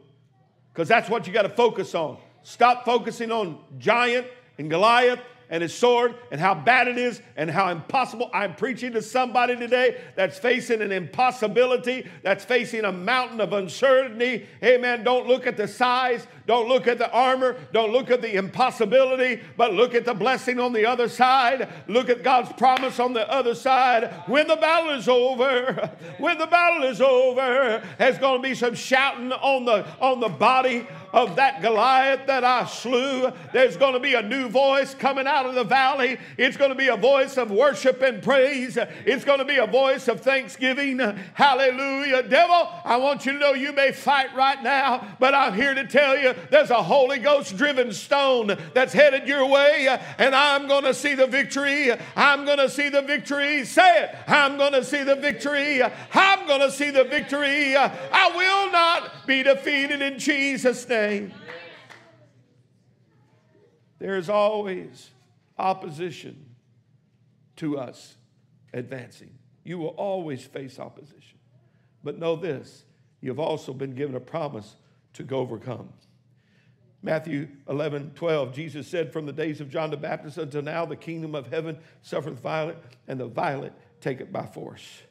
because 0.73 0.89
that's 0.89 1.11
what 1.11 1.27
you 1.27 1.33
got 1.33 1.43
to 1.43 1.49
focus 1.49 1.95
on. 1.95 2.17
Stop 2.43 2.85
focusing 2.85 3.31
on 3.31 3.59
giant 3.79 4.27
and 4.59 4.71
Goliath 4.71 5.21
and 5.51 5.63
his 5.63 5.77
sword 5.77 6.15
and 6.31 6.41
how 6.41 6.55
bad 6.55 6.89
it 6.89 6.97
is 6.97 7.21
and 7.37 7.51
how 7.51 7.71
impossible. 7.71 8.31
I'm 8.33 8.55
preaching 8.55 8.93
to 8.93 9.03
somebody 9.03 9.57
today 9.57 10.01
that's 10.15 10.39
facing 10.39 10.81
an 10.81 10.93
impossibility, 10.93 12.09
that's 12.23 12.45
facing 12.45 12.85
a 12.85 12.93
mountain 12.93 13.41
of 13.41 13.53
uncertainty. 13.53 14.47
Amen. 14.63 15.03
Don't 15.03 15.27
look 15.27 15.47
at 15.47 15.57
the 15.57 15.67
size, 15.67 16.27
don't 16.47 16.69
look 16.69 16.87
at 16.87 16.99
the 16.99 17.11
armor, 17.11 17.57
don't 17.73 17.93
look 17.93 18.11
at 18.11 18.23
the 18.23 18.37
impossibility, 18.37 19.43
but 19.57 19.75
look 19.75 19.95
at 19.95 20.05
the 20.05 20.15
blessing 20.15 20.61
on 20.61 20.73
the 20.73 20.87
other 20.87 21.09
side. 21.09 21.69
Look 21.89 22.09
at 22.09 22.23
God's 22.23 22.53
promise 22.53 23.01
on 23.01 23.13
the 23.13 23.29
other 23.31 23.55
side. 23.55 24.13
When 24.27 24.47
the 24.47 24.57
battle 24.57 24.95
is 24.95 25.09
over, 25.09 25.91
when 26.19 26.39
the 26.39 26.47
battle 26.47 26.85
is 26.85 27.01
over, 27.01 27.83
there's 27.99 28.19
going 28.19 28.41
to 28.41 28.49
be 28.49 28.55
some 28.55 28.75
shouting 28.75 29.33
on 29.33 29.65
the 29.65 29.85
on 30.01 30.21
the 30.21 30.29
body 30.29 30.87
of 31.13 31.37
that 31.37 31.63
Goliath 31.63 32.27
that 32.27 32.45
I 32.45 32.67
slew. 32.67 33.33
There's 33.53 33.77
going 33.77 33.95
to 33.95 34.01
be 34.01 34.15
a 34.15 34.23
new 34.23 34.49
voice 34.49 34.95
coming 34.95 35.27
out 35.27 35.47
of 35.47 35.55
the 35.55 35.65
valley. 35.65 36.19
It's 36.37 36.57
going 36.57 36.71
to 36.71 36.77
be 36.77 36.89
a 36.89 36.97
voice 36.97 37.37
of 37.37 37.51
worship 37.51 38.03
and 38.03 38.23
praise. 38.23 38.79
It's 39.05 39.25
going 39.25 39.39
to 39.39 39.45
be 39.45 39.57
a 39.57 39.67
voice 39.67 40.09
of 40.09 40.21
thanksgiving. 40.21 40.99
Hallelujah. 41.35 42.23
Devil, 42.23 42.69
I 42.85 42.97
want 42.97 43.27
you 43.27 43.33
to 43.33 43.39
know 43.39 43.53
you 43.53 43.73
may 43.73 43.93
fight 43.93 44.35
right 44.35 44.63
now, 44.63 45.17
but 45.19 45.35
I'm 45.35 45.55
here 45.55 45.75
to 45.75 45.87
tell 45.87 46.17
you 46.17 46.35
there's 46.51 46.71
a 46.71 46.83
Holy 46.83 47.19
Ghost 47.19 47.57
driven 47.57 47.93
stone 47.93 48.57
that's 48.75 48.93
headed 48.93 49.27
your 49.27 49.47
way, 49.47 49.89
and 50.19 50.35
I'm 50.35 50.69
going 50.69 50.85
to 50.85 50.95
see 50.95 51.15
the 51.15 51.27
victory. 51.27 51.93
I'm 52.17 52.45
going 52.45 52.59
to 52.59 52.69
see 52.69 52.89
the 52.89 53.03
victory. 53.03 53.65
Say 53.65 54.05
it. 54.05 54.15
I'm 54.27 54.57
going 54.57 54.73
to 54.73 54.85
see 54.85 55.03
the 55.03 55.17
victory. 55.17 55.83
I'm 55.83 56.47
going 56.47 56.61
to 56.61 56.71
see 56.71 56.91
the 56.91 57.05
victory. 57.05 57.77
I 57.77 58.31
will 58.35 58.73
not 58.73 59.20
be 59.31 59.45
defeated 59.45 60.03
in 60.03 60.19
Jesus' 60.19 60.89
name. 60.89 61.33
There 64.01 64.17
is 64.17 64.29
always 64.29 65.11
opposition 65.57 66.47
to 67.57 67.79
us 67.79 68.17
advancing. 68.75 69.31
You 69.63 69.79
will 69.79 69.89
always 69.89 70.43
face 70.43 70.81
opposition. 70.81 71.39
But 72.03 72.19
know 72.19 72.35
this 72.35 72.85
you've 73.21 73.39
also 73.39 73.73
been 73.73 73.95
given 73.95 74.17
a 74.17 74.21
promise 74.21 74.75
to 75.13 75.27
overcome. 75.31 75.91
Matthew 77.01 77.49
11, 77.69 78.13
12, 78.17 78.53
Jesus 78.53 78.89
said, 78.89 79.13
From 79.13 79.27
the 79.27 79.33
days 79.33 79.61
of 79.61 79.71
John 79.71 79.91
the 79.91 79.97
Baptist 79.97 80.39
until 80.39 80.63
now, 80.63 80.85
the 80.85 80.97
kingdom 80.97 81.37
of 81.37 81.47
heaven 81.47 81.79
suffereth 82.03 82.41
violent, 82.41 82.79
and 83.07 83.21
the 83.21 83.27
violent 83.27 83.75
take 84.01 84.21
it 84.21 84.33
by 84.33 84.45
force. 84.45 85.03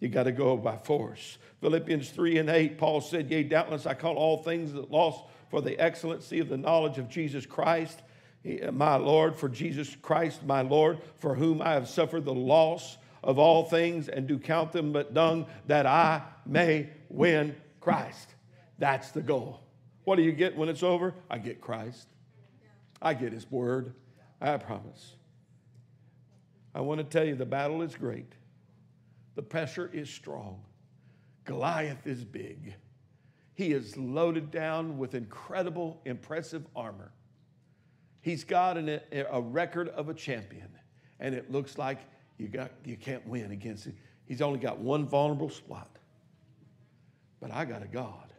You 0.00 0.08
got 0.08 0.24
to 0.24 0.32
go 0.32 0.56
by 0.56 0.76
force. 0.76 1.38
Philippians 1.60 2.10
3 2.10 2.38
and 2.38 2.50
8, 2.50 2.78
Paul 2.78 3.00
said, 3.00 3.30
Yea, 3.30 3.42
doubtless 3.44 3.86
I 3.86 3.94
call 3.94 4.16
all 4.16 4.42
things 4.42 4.72
that 4.72 4.90
lost 4.90 5.24
for 5.48 5.60
the 5.60 5.78
excellency 5.78 6.40
of 6.40 6.48
the 6.48 6.56
knowledge 6.56 6.98
of 6.98 7.08
Jesus 7.08 7.46
Christ, 7.46 8.02
eh, 8.44 8.70
my 8.70 8.96
Lord, 8.96 9.36
for 9.36 9.48
Jesus 9.48 9.96
Christ, 10.02 10.44
my 10.44 10.62
Lord, 10.62 10.98
for 11.18 11.34
whom 11.34 11.62
I 11.62 11.72
have 11.72 11.88
suffered 11.88 12.24
the 12.24 12.34
loss 12.34 12.98
of 13.22 13.38
all 13.38 13.64
things 13.64 14.08
and 14.08 14.26
do 14.26 14.38
count 14.38 14.72
them 14.72 14.92
but 14.92 15.14
dung, 15.14 15.46
that 15.66 15.86
I 15.86 16.22
may 16.44 16.90
win 17.08 17.56
Christ. 17.80 18.34
That's 18.78 19.10
the 19.12 19.22
goal. 19.22 19.60
What 20.04 20.16
do 20.16 20.22
you 20.22 20.32
get 20.32 20.56
when 20.56 20.68
it's 20.68 20.82
over? 20.82 21.14
I 21.30 21.38
get 21.38 21.60
Christ. 21.60 22.08
I 23.00 23.14
get 23.14 23.32
His 23.32 23.50
Word. 23.50 23.94
I 24.40 24.56
promise. 24.58 25.16
I 26.74 26.80
want 26.80 26.98
to 26.98 27.04
tell 27.04 27.24
you 27.24 27.34
the 27.34 27.46
battle 27.46 27.82
is 27.82 27.94
great, 27.94 28.32
the 29.34 29.42
pressure 29.42 29.90
is 29.92 30.08
strong. 30.08 30.60
Goliath 31.44 32.06
is 32.06 32.24
big. 32.24 32.74
He 33.54 33.72
is 33.72 33.96
loaded 33.96 34.50
down 34.50 34.98
with 34.98 35.14
incredible, 35.14 36.00
impressive 36.04 36.66
armor. 36.74 37.12
He's 38.20 38.42
got 38.42 38.76
an, 38.76 39.00
a 39.12 39.40
record 39.40 39.90
of 39.90 40.08
a 40.08 40.14
champion, 40.14 40.68
and 41.20 41.34
it 41.34 41.52
looks 41.52 41.78
like 41.78 41.98
you, 42.38 42.48
got, 42.48 42.70
you 42.84 42.96
can't 42.96 43.26
win 43.26 43.52
against 43.52 43.84
him. 43.84 43.96
He's 44.26 44.40
only 44.40 44.58
got 44.58 44.78
one 44.78 45.06
vulnerable 45.06 45.50
spot. 45.50 45.98
But 47.40 47.52
I 47.52 47.64
got 47.64 47.82
a 47.82 47.86
God 47.86 48.32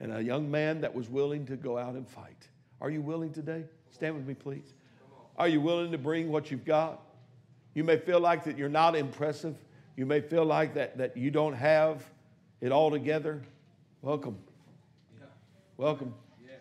and 0.00 0.12
a 0.12 0.22
young 0.22 0.50
man 0.50 0.82
that 0.82 0.94
was 0.94 1.08
willing 1.08 1.46
to 1.46 1.56
go 1.56 1.78
out 1.78 1.94
and 1.94 2.06
fight. 2.06 2.48
Are 2.80 2.90
you 2.90 3.00
willing 3.00 3.32
today? 3.32 3.64
Stand 3.90 4.14
with 4.16 4.26
me, 4.26 4.34
please. 4.34 4.74
Are 5.36 5.48
you 5.48 5.60
willing 5.60 5.90
to 5.92 5.98
bring 5.98 6.30
what 6.30 6.50
you've 6.50 6.64
got? 6.64 7.00
You 7.74 7.82
may 7.82 7.96
feel 7.96 8.20
like 8.20 8.44
that 8.44 8.58
you're 8.58 8.68
not 8.68 8.94
impressive. 8.94 9.56
You 9.96 10.06
may 10.06 10.20
feel 10.20 10.44
like 10.44 10.74
that, 10.74 10.98
that 10.98 11.16
you 11.16 11.30
don't 11.30 11.54
have 11.54 12.04
it 12.60 12.72
all 12.72 12.90
together. 12.90 13.42
Welcome. 14.02 14.36
Yeah. 15.18 15.26
Welcome. 15.76 16.14
Yeah. 16.44 16.54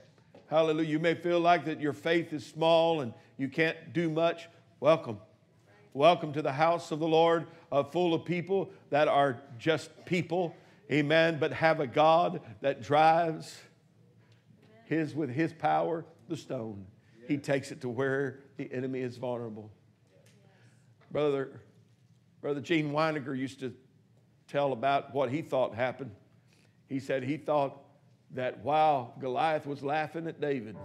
Hallelujah. 0.49 0.89
You 0.89 0.99
may 0.99 1.15
feel 1.15 1.39
like 1.39 1.65
that 1.65 1.81
your 1.81 1.93
faith 1.93 2.31
is 2.31 2.45
small 2.45 3.01
and 3.01 3.13
you 3.37 3.47
can't 3.49 3.91
do 3.91 4.09
much. 4.09 4.47
Welcome. 4.79 5.17
Welcome 5.93 6.33
to 6.33 6.41
the 6.41 6.51
house 6.51 6.91
of 6.91 6.99
the 6.99 7.07
Lord, 7.07 7.47
uh, 7.71 7.83
full 7.83 8.13
of 8.13 8.25
people 8.25 8.71
that 8.89 9.07
are 9.07 9.39
just 9.57 9.89
people, 10.05 10.55
amen, 10.91 11.37
but 11.39 11.53
have 11.53 11.79
a 11.79 11.87
God 11.87 12.41
that 12.61 12.81
drives 12.81 13.59
his 14.85 15.15
with 15.15 15.29
his 15.29 15.53
power 15.53 16.05
the 16.29 16.37
stone. 16.37 16.85
He 17.27 17.37
takes 17.37 17.71
it 17.71 17.81
to 17.81 17.89
where 17.89 18.39
the 18.57 18.71
enemy 18.71 18.99
is 18.99 19.17
vulnerable. 19.17 19.71
Brother, 21.11 21.61
Brother 22.43 22.59
Gene 22.59 22.91
Weiniger 22.91 23.37
used 23.37 23.61
to 23.61 23.73
tell 24.49 24.73
about 24.73 25.15
what 25.15 25.29
he 25.29 25.41
thought 25.41 25.73
happened. 25.73 26.11
He 26.89 26.99
said 26.99 27.23
he 27.23 27.37
thought 27.37 27.79
that 28.31 28.59
while 28.65 29.13
Goliath 29.21 29.65
was 29.65 29.81
laughing 29.81 30.27
at 30.27 30.41
David, 30.41 30.75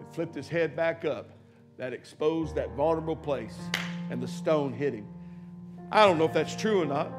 it 0.00 0.14
flipped 0.14 0.34
his 0.34 0.48
head 0.48 0.74
back 0.74 1.04
up, 1.04 1.28
that 1.76 1.92
exposed 1.92 2.54
that 2.54 2.70
vulnerable 2.70 3.16
place, 3.16 3.54
and 4.08 4.22
the 4.22 4.26
stone 4.26 4.72
hit 4.72 4.94
him. 4.94 5.06
I 5.92 6.06
don't 6.06 6.16
know 6.16 6.24
if 6.24 6.32
that's 6.32 6.56
true 6.56 6.80
or 6.80 6.86
not, 6.86 7.12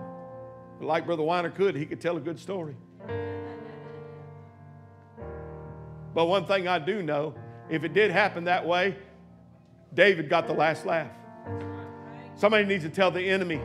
but 0.80 0.88
like 0.88 1.06
Brother 1.06 1.22
Weiner 1.22 1.52
could, 1.52 1.76
he 1.76 1.86
could 1.86 2.02
tell 2.02 2.18
a 2.18 2.22
good 2.22 2.40
story. 2.40 2.76
But 6.16 6.26
one 6.26 6.48
thing 6.48 6.68
I 6.68 6.80
do 6.80 7.04
know, 7.04 7.36
if 7.70 7.84
it 7.84 7.94
did 7.94 8.10
happen 8.10 8.46
that 8.46 8.66
way, 8.66 8.98
David 9.94 10.28
got 10.28 10.48
the 10.48 10.54
last 10.54 10.88
laugh. 10.88 11.12
Somebody 12.34 12.66
needs 12.66 12.84
to 12.84 12.90
tell 12.90 13.12
the 13.12 13.22
enemy 13.22 13.62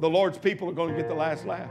the 0.00 0.08
Lord's 0.08 0.38
people 0.38 0.68
are 0.68 0.72
going 0.72 0.94
to 0.94 1.00
get 1.00 1.08
the 1.08 1.14
last 1.14 1.46
laugh. 1.46 1.70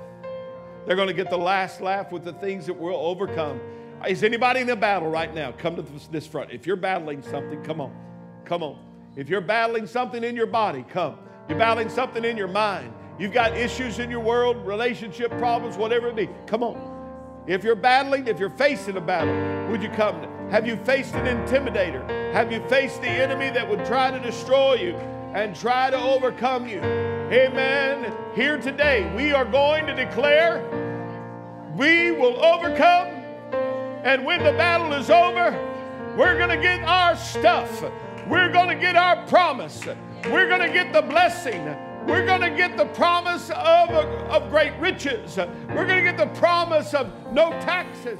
They're 0.86 0.96
going 0.96 1.08
to 1.08 1.14
get 1.14 1.30
the 1.30 1.38
last 1.38 1.82
laugh 1.82 2.12
with 2.12 2.24
the 2.24 2.34
things 2.34 2.66
that 2.66 2.74
we'll 2.74 2.96
overcome. 2.96 3.60
Is 4.08 4.24
anybody 4.24 4.62
in 4.62 4.70
a 4.70 4.76
battle 4.76 5.10
right 5.10 5.34
now? 5.34 5.52
Come 5.52 5.76
to 5.78 5.86
this 6.12 6.28
front. 6.28 6.52
If 6.52 6.68
you're 6.68 6.76
battling 6.76 7.22
something, 7.22 7.64
come 7.64 7.80
on. 7.80 7.96
Come 8.44 8.64
on. 8.64 8.80
If 9.16 9.30
you're 9.30 9.42
battling 9.42 9.88
something 9.88 10.24
in 10.24 10.36
your 10.36 10.48
body, 10.48 10.84
come. 10.90 11.18
You're 11.48 11.58
battling 11.58 11.90
something 11.90 12.26
in 12.26 12.36
your 12.36 12.48
mind. 12.48 12.94
You've 13.18 13.32
got 13.32 13.56
issues 13.56 14.00
in 14.00 14.10
your 14.10 14.20
world, 14.20 14.66
relationship 14.66 15.32
problems, 15.38 15.78
whatever 15.78 16.10
it 16.10 16.16
be. 16.16 16.28
Come 16.48 16.64
on. 16.64 17.44
If 17.48 17.64
you're 17.64 17.76
battling, 17.76 18.28
if 18.28 18.40
you're 18.40 18.50
facing 18.50 18.98
a 18.98 19.02
battle, 19.02 19.72
would 19.72 19.84
you 19.84 19.90
come? 19.90 20.22
Have 20.50 20.68
you 20.68 20.76
faced 20.78 21.14
an 21.14 21.26
intimidator? 21.26 22.08
Have 22.34 22.52
you 22.52 22.62
faced 22.68 23.02
the 23.02 23.10
enemy 23.10 23.50
that 23.52 23.70
would 23.70 23.86
try 23.86 24.12
to 24.12 24.20
destroy 24.20 24.76
you? 24.76 24.96
and 25.34 25.56
try 25.56 25.90
to 25.90 25.98
overcome 25.98 26.68
you. 26.68 26.80
Amen. 27.34 28.16
Here 28.36 28.60
today, 28.60 29.12
we 29.16 29.32
are 29.32 29.44
going 29.44 29.88
to 29.88 29.96
declare 29.96 30.62
we 31.76 32.12
will 32.12 32.40
overcome, 32.46 33.08
and 34.04 34.24
when 34.24 34.44
the 34.44 34.52
battle 34.52 34.94
is 34.94 35.10
over, 35.10 35.50
we're 36.16 36.38
going 36.38 36.52
to 36.52 36.62
get 36.62 36.84
our 36.84 37.16
stuff. 37.16 37.82
We're 38.28 38.52
going 38.52 38.68
to 38.68 38.76
get 38.76 38.96
our 38.96 39.26
promise. 39.26 39.84
We're 40.26 40.48
going 40.48 40.62
to 40.62 40.72
get 40.72 40.94
the 40.94 41.02
blessing. 41.02 41.66
We're 42.06 42.24
going 42.24 42.42
to 42.42 42.52
get 42.52 42.78
the 42.78 42.86
promise 42.86 43.50
of, 43.50 43.90
of 43.90 44.52
great 44.52 44.74
riches. 44.80 45.36
We're 45.38 45.88
going 45.88 46.06
to 46.06 46.12
get 46.12 46.18
the 46.18 46.40
promise 46.40 46.94
of 46.94 47.12
no 47.32 47.50
taxes. 47.62 48.20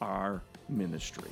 our 0.00 0.42
ministry. 0.68 1.30